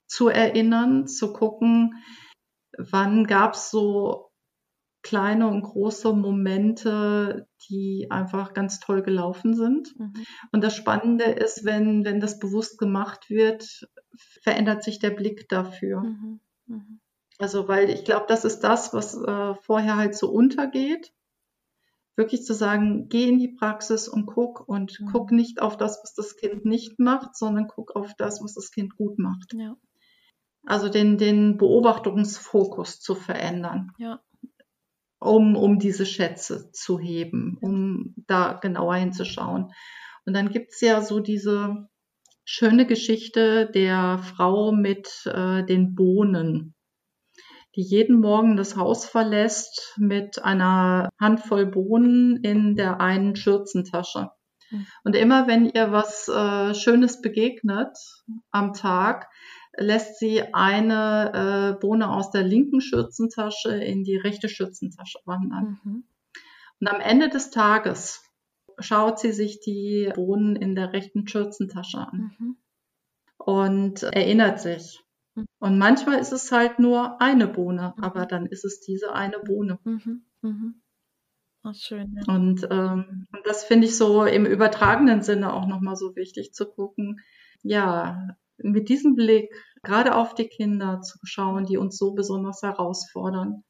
[0.08, 2.04] zu erinnern, zu gucken,
[2.78, 4.32] wann gab es so
[5.06, 9.98] kleine und große Momente, die einfach ganz toll gelaufen sind.
[10.00, 10.14] Mhm.
[10.52, 13.88] Und das Spannende ist, wenn, wenn das bewusst gemacht wird,
[14.18, 16.02] verändert sich der Blick dafür.
[16.02, 16.40] Mhm.
[16.68, 17.00] Mhm.
[17.38, 21.14] Also, weil ich glaube, das ist das, was äh, vorher halt so untergeht.
[22.16, 25.10] Wirklich zu sagen, geh in die Praxis und guck und mhm.
[25.12, 28.72] guck nicht auf das, was das Kind nicht macht, sondern guck auf das, was das
[28.72, 29.54] Kind gut macht.
[29.54, 29.76] Ja.
[30.66, 33.92] Also den, den Beobachtungsfokus zu verändern.
[33.98, 34.22] Ja
[35.26, 39.74] um, um diese Schätze zu heben, um da genauer hinzuschauen.
[40.26, 41.88] Und dann gibt's ja so diese
[42.46, 46.76] schöne Geschichte der Frau mit äh, den Bohnen,
[47.76, 54.30] die jeden Morgen das Haus verlässt mit einer Handvoll Bohnen in der einen Schürzentasche.
[54.70, 54.86] Hm.
[55.04, 57.98] Und immer wenn ihr was äh, Schönes begegnet
[58.52, 59.28] am Tag,
[59.78, 65.80] lässt sie eine äh, Bohne aus der linken Schürzentasche in die rechte Schürzentasche wandern.
[65.84, 66.04] Mhm.
[66.80, 68.25] Und am Ende des Tages
[68.80, 72.58] schaut sie sich die Bohnen in der rechten Schürzentasche an mhm.
[73.38, 75.04] und erinnert sich.
[75.36, 75.46] Mhm.
[75.60, 78.04] Und manchmal ist es halt nur eine Bohne, mhm.
[78.04, 79.80] aber dann ist es diese eine Bohne.
[79.84, 80.26] Mhm.
[80.42, 80.82] Mhm.
[81.64, 82.16] Ach, schön.
[82.16, 82.34] Ja.
[82.34, 86.68] Und, ähm, und das finde ich so im übertragenen Sinne auch nochmal so wichtig zu
[86.68, 87.22] gucken.
[87.64, 89.52] Ja, mit diesem Blick
[89.82, 93.64] gerade auf die Kinder zu schauen, die uns so besonders herausfordern.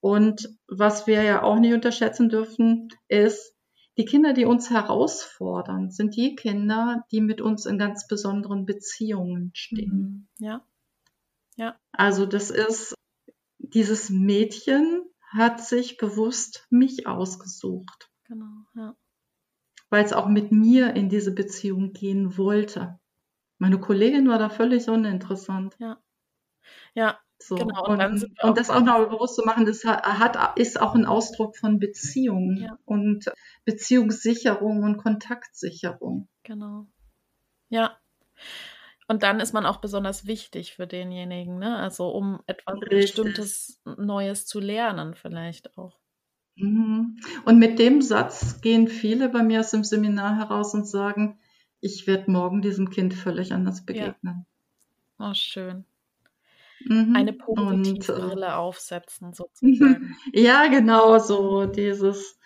[0.00, 3.53] Und was wir ja auch nicht unterschätzen dürfen, ist,
[3.96, 9.50] die Kinder, die uns herausfordern, sind die Kinder, die mit uns in ganz besonderen Beziehungen
[9.54, 10.28] stehen.
[10.38, 10.44] Mhm.
[10.44, 10.66] Ja.
[11.56, 11.78] Ja.
[11.92, 12.94] Also das ist,
[13.58, 18.10] dieses Mädchen hat sich bewusst mich ausgesucht.
[18.24, 18.96] Genau, ja.
[19.90, 22.98] Weil es auch mit mir in diese Beziehung gehen wollte.
[23.58, 25.76] Meine Kollegin war da völlig uninteressant.
[25.78, 26.02] Ja.
[26.94, 27.56] Ja, so.
[27.56, 31.06] Genau, und, und, und das auch noch bewusst zu machen, das hat, ist auch ein
[31.06, 32.78] Ausdruck von Beziehungen ja.
[32.84, 33.30] und
[33.64, 36.28] Beziehungssicherung und Kontaktsicherung.
[36.42, 36.86] Genau.
[37.68, 37.96] Ja.
[39.06, 41.76] Und dann ist man auch besonders wichtig für denjenigen, ne?
[41.76, 43.00] Also um etwas Richtig.
[43.00, 45.98] Bestimmtes Neues zu lernen, vielleicht auch.
[46.56, 47.18] Mhm.
[47.44, 51.38] Und mit dem Satz gehen viele bei mir aus dem Seminar heraus und sagen,
[51.80, 54.46] ich werde morgen diesem Kind völlig anders begegnen.
[55.18, 55.30] Ja.
[55.30, 55.84] Oh, schön.
[56.86, 57.16] Mhm.
[57.16, 60.16] Eine positive und, äh, Brille aufsetzen, sozusagen.
[60.32, 62.38] ja, genau, so dieses.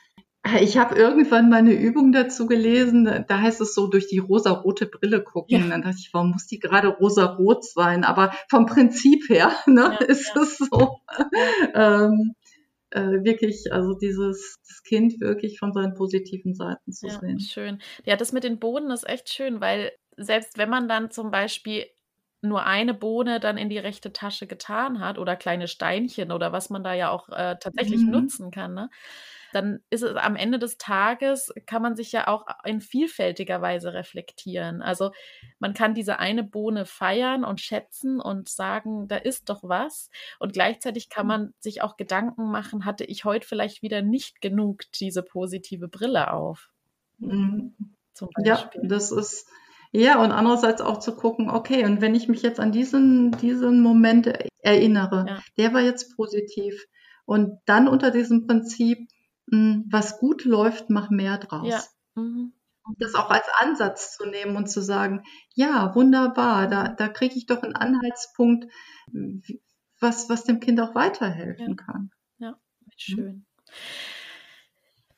[0.60, 4.86] Ich habe irgendwann mal eine Übung dazu gelesen, da heißt es so, durch die rosa-rote
[4.86, 5.60] Brille gucken.
[5.60, 5.68] Ja.
[5.68, 8.04] Dann dachte ich, warum muss die gerade rosa-rot sein?
[8.04, 10.42] Aber vom Prinzip her ne, ja, ist ja.
[10.42, 11.00] es so.
[11.74, 12.34] ähm,
[12.90, 17.40] äh, wirklich, also dieses das Kind wirklich von seinen positiven Seiten zu sehen.
[17.40, 17.82] Schön.
[18.04, 21.84] Ja, das mit den Boden ist echt schön, weil selbst wenn man dann zum Beispiel
[22.40, 26.70] nur eine Bohne dann in die rechte Tasche getan hat oder kleine Steinchen oder was
[26.70, 28.10] man da ja auch äh, tatsächlich mhm.
[28.10, 28.90] nutzen kann, ne?
[29.52, 33.94] dann ist es am Ende des Tages, kann man sich ja auch in vielfältiger Weise
[33.94, 34.82] reflektieren.
[34.82, 35.10] Also
[35.58, 40.10] man kann diese eine Bohne feiern und schätzen und sagen, da ist doch was.
[40.38, 41.28] Und gleichzeitig kann mhm.
[41.28, 46.32] man sich auch Gedanken machen, hatte ich heute vielleicht wieder nicht genug diese positive Brille
[46.32, 46.70] auf.
[47.18, 47.74] Mhm.
[48.44, 49.48] Ja, das ist
[49.92, 53.80] ja, und andererseits auch zu gucken, okay, und wenn ich mich jetzt an diesen, diesen
[53.80, 55.38] Moment erinnere, ja.
[55.56, 56.86] der war jetzt positiv.
[57.24, 59.08] Und dann unter diesem Prinzip,
[59.50, 61.68] hm, was gut läuft, mach mehr draus.
[62.16, 62.22] Ja.
[62.22, 62.52] Mhm.
[62.98, 65.22] Das auch als Ansatz zu nehmen und zu sagen,
[65.54, 68.66] ja, wunderbar, da, da kriege ich doch einen Anhaltspunkt,
[70.00, 71.84] was, was dem Kind auch weiterhelfen ja.
[71.84, 72.10] kann.
[72.38, 72.58] Ja,
[72.96, 73.24] schön.
[73.24, 73.46] Mhm.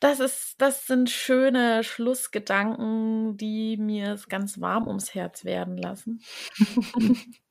[0.00, 6.22] Das ist, das sind schöne Schlussgedanken, die mir es ganz warm ums Herz werden lassen.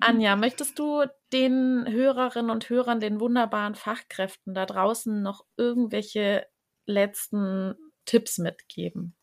[0.00, 6.46] Anja, möchtest du den Hörerinnen und Hörern, den wunderbaren Fachkräften da draußen noch irgendwelche
[6.86, 7.76] letzten
[8.06, 9.14] Tipps mitgeben?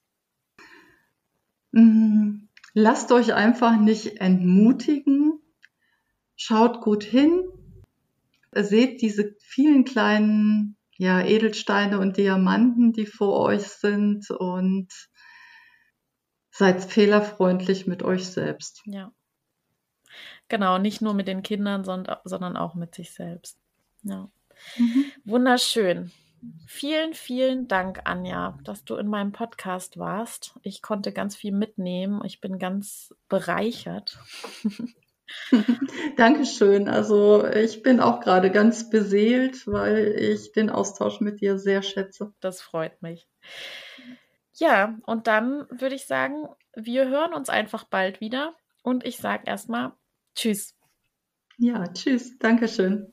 [1.73, 5.41] Mm, lasst euch einfach nicht entmutigen.
[6.37, 7.43] Schaut gut hin.
[8.53, 14.91] Seht diese vielen kleinen ja, Edelsteine und Diamanten, die vor euch sind und
[16.49, 18.81] seid fehlerfreundlich mit euch selbst.
[18.85, 19.11] Ja.
[20.47, 23.59] Genau, nicht nur mit den Kindern, sondern auch mit sich selbst.
[24.01, 24.29] Ja.
[24.77, 25.05] Mhm.
[25.25, 26.11] Wunderschön.
[26.65, 30.57] Vielen, vielen Dank, Anja, dass du in meinem Podcast warst.
[30.61, 32.21] Ich konnte ganz viel mitnehmen.
[32.23, 34.17] Ich bin ganz bereichert.
[36.17, 36.87] Dankeschön.
[36.87, 42.33] Also ich bin auch gerade ganz beseelt, weil ich den Austausch mit dir sehr schätze.
[42.39, 43.27] Das freut mich.
[44.53, 49.43] Ja, und dann würde ich sagen, wir hören uns einfach bald wieder und ich sage
[49.45, 49.93] erstmal
[50.35, 50.75] Tschüss.
[51.57, 52.37] Ja, tschüss.
[52.37, 53.11] Dankeschön.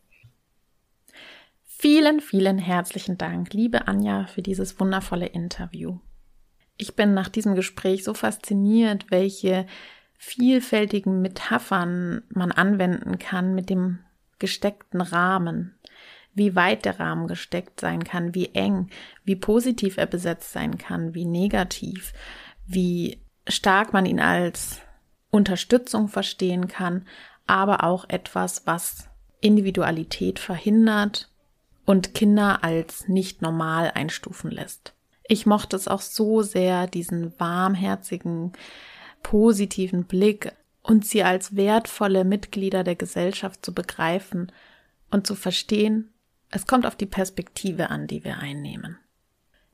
[1.64, 5.98] Vielen, vielen herzlichen Dank, liebe Anja, für dieses wundervolle Interview.
[6.76, 9.66] Ich bin nach diesem Gespräch so fasziniert, welche
[10.18, 13.98] vielfältigen Metaphern man anwenden kann mit dem
[14.38, 15.74] gesteckten Rahmen,
[16.34, 18.90] wie weit der Rahmen gesteckt sein kann, wie eng,
[19.24, 22.12] wie positiv er besetzt sein kann, wie negativ,
[22.66, 24.80] wie stark man ihn als
[25.30, 27.06] Unterstützung verstehen kann,
[27.46, 29.08] aber auch etwas, was
[29.40, 31.28] Individualität verhindert
[31.84, 34.94] und Kinder als nicht normal einstufen lässt.
[35.26, 38.52] Ich mochte es auch so sehr, diesen warmherzigen,
[39.24, 40.52] positiven Blick
[40.84, 44.52] und sie als wertvolle Mitglieder der Gesellschaft zu begreifen
[45.10, 46.12] und zu verstehen,
[46.50, 48.96] es kommt auf die Perspektive an, die wir einnehmen.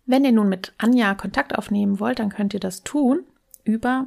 [0.06, 3.26] Wenn ihr nun mit Anja Kontakt aufnehmen wollt, dann könnt ihr das tun
[3.64, 4.06] über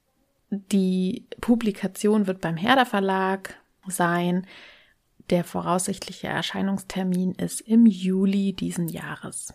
[0.51, 3.57] die Publikation wird beim Herder Verlag
[3.87, 4.47] sein.
[5.31, 9.53] Der voraussichtliche Erscheinungstermin ist im Juli diesen Jahres.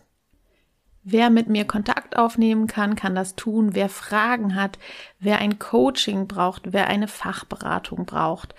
[1.02, 3.74] Wer mit mir Kontakt aufnehmen kann, kann das tun.
[3.74, 4.78] Wer Fragen hat,
[5.18, 8.54] wer ein Coaching braucht, wer eine Fachberatung braucht.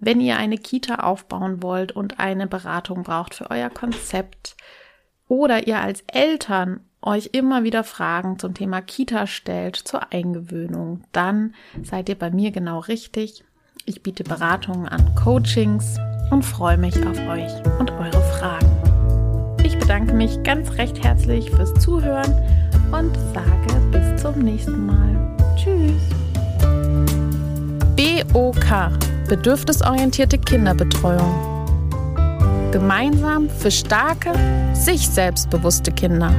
[0.00, 4.56] Wenn ihr eine Kita aufbauen wollt und eine Beratung braucht für euer Konzept
[5.28, 11.54] oder ihr als Eltern euch immer wieder Fragen zum Thema Kita stellt, zur Eingewöhnung, dann
[11.82, 13.44] seid ihr bei mir genau richtig.
[13.84, 15.98] Ich biete Beratungen an, Coachings
[16.34, 18.66] und freue mich auf euch und eure Fragen.
[19.62, 22.34] Ich bedanke mich ganz recht herzlich fürs Zuhören
[22.90, 25.36] und sage bis zum nächsten Mal.
[25.54, 26.02] Tschüss.
[27.96, 31.32] BOK Bedürfnisorientierte Kinderbetreuung.
[32.72, 34.32] Gemeinsam für starke,
[34.74, 36.32] sich selbstbewusste Kinder.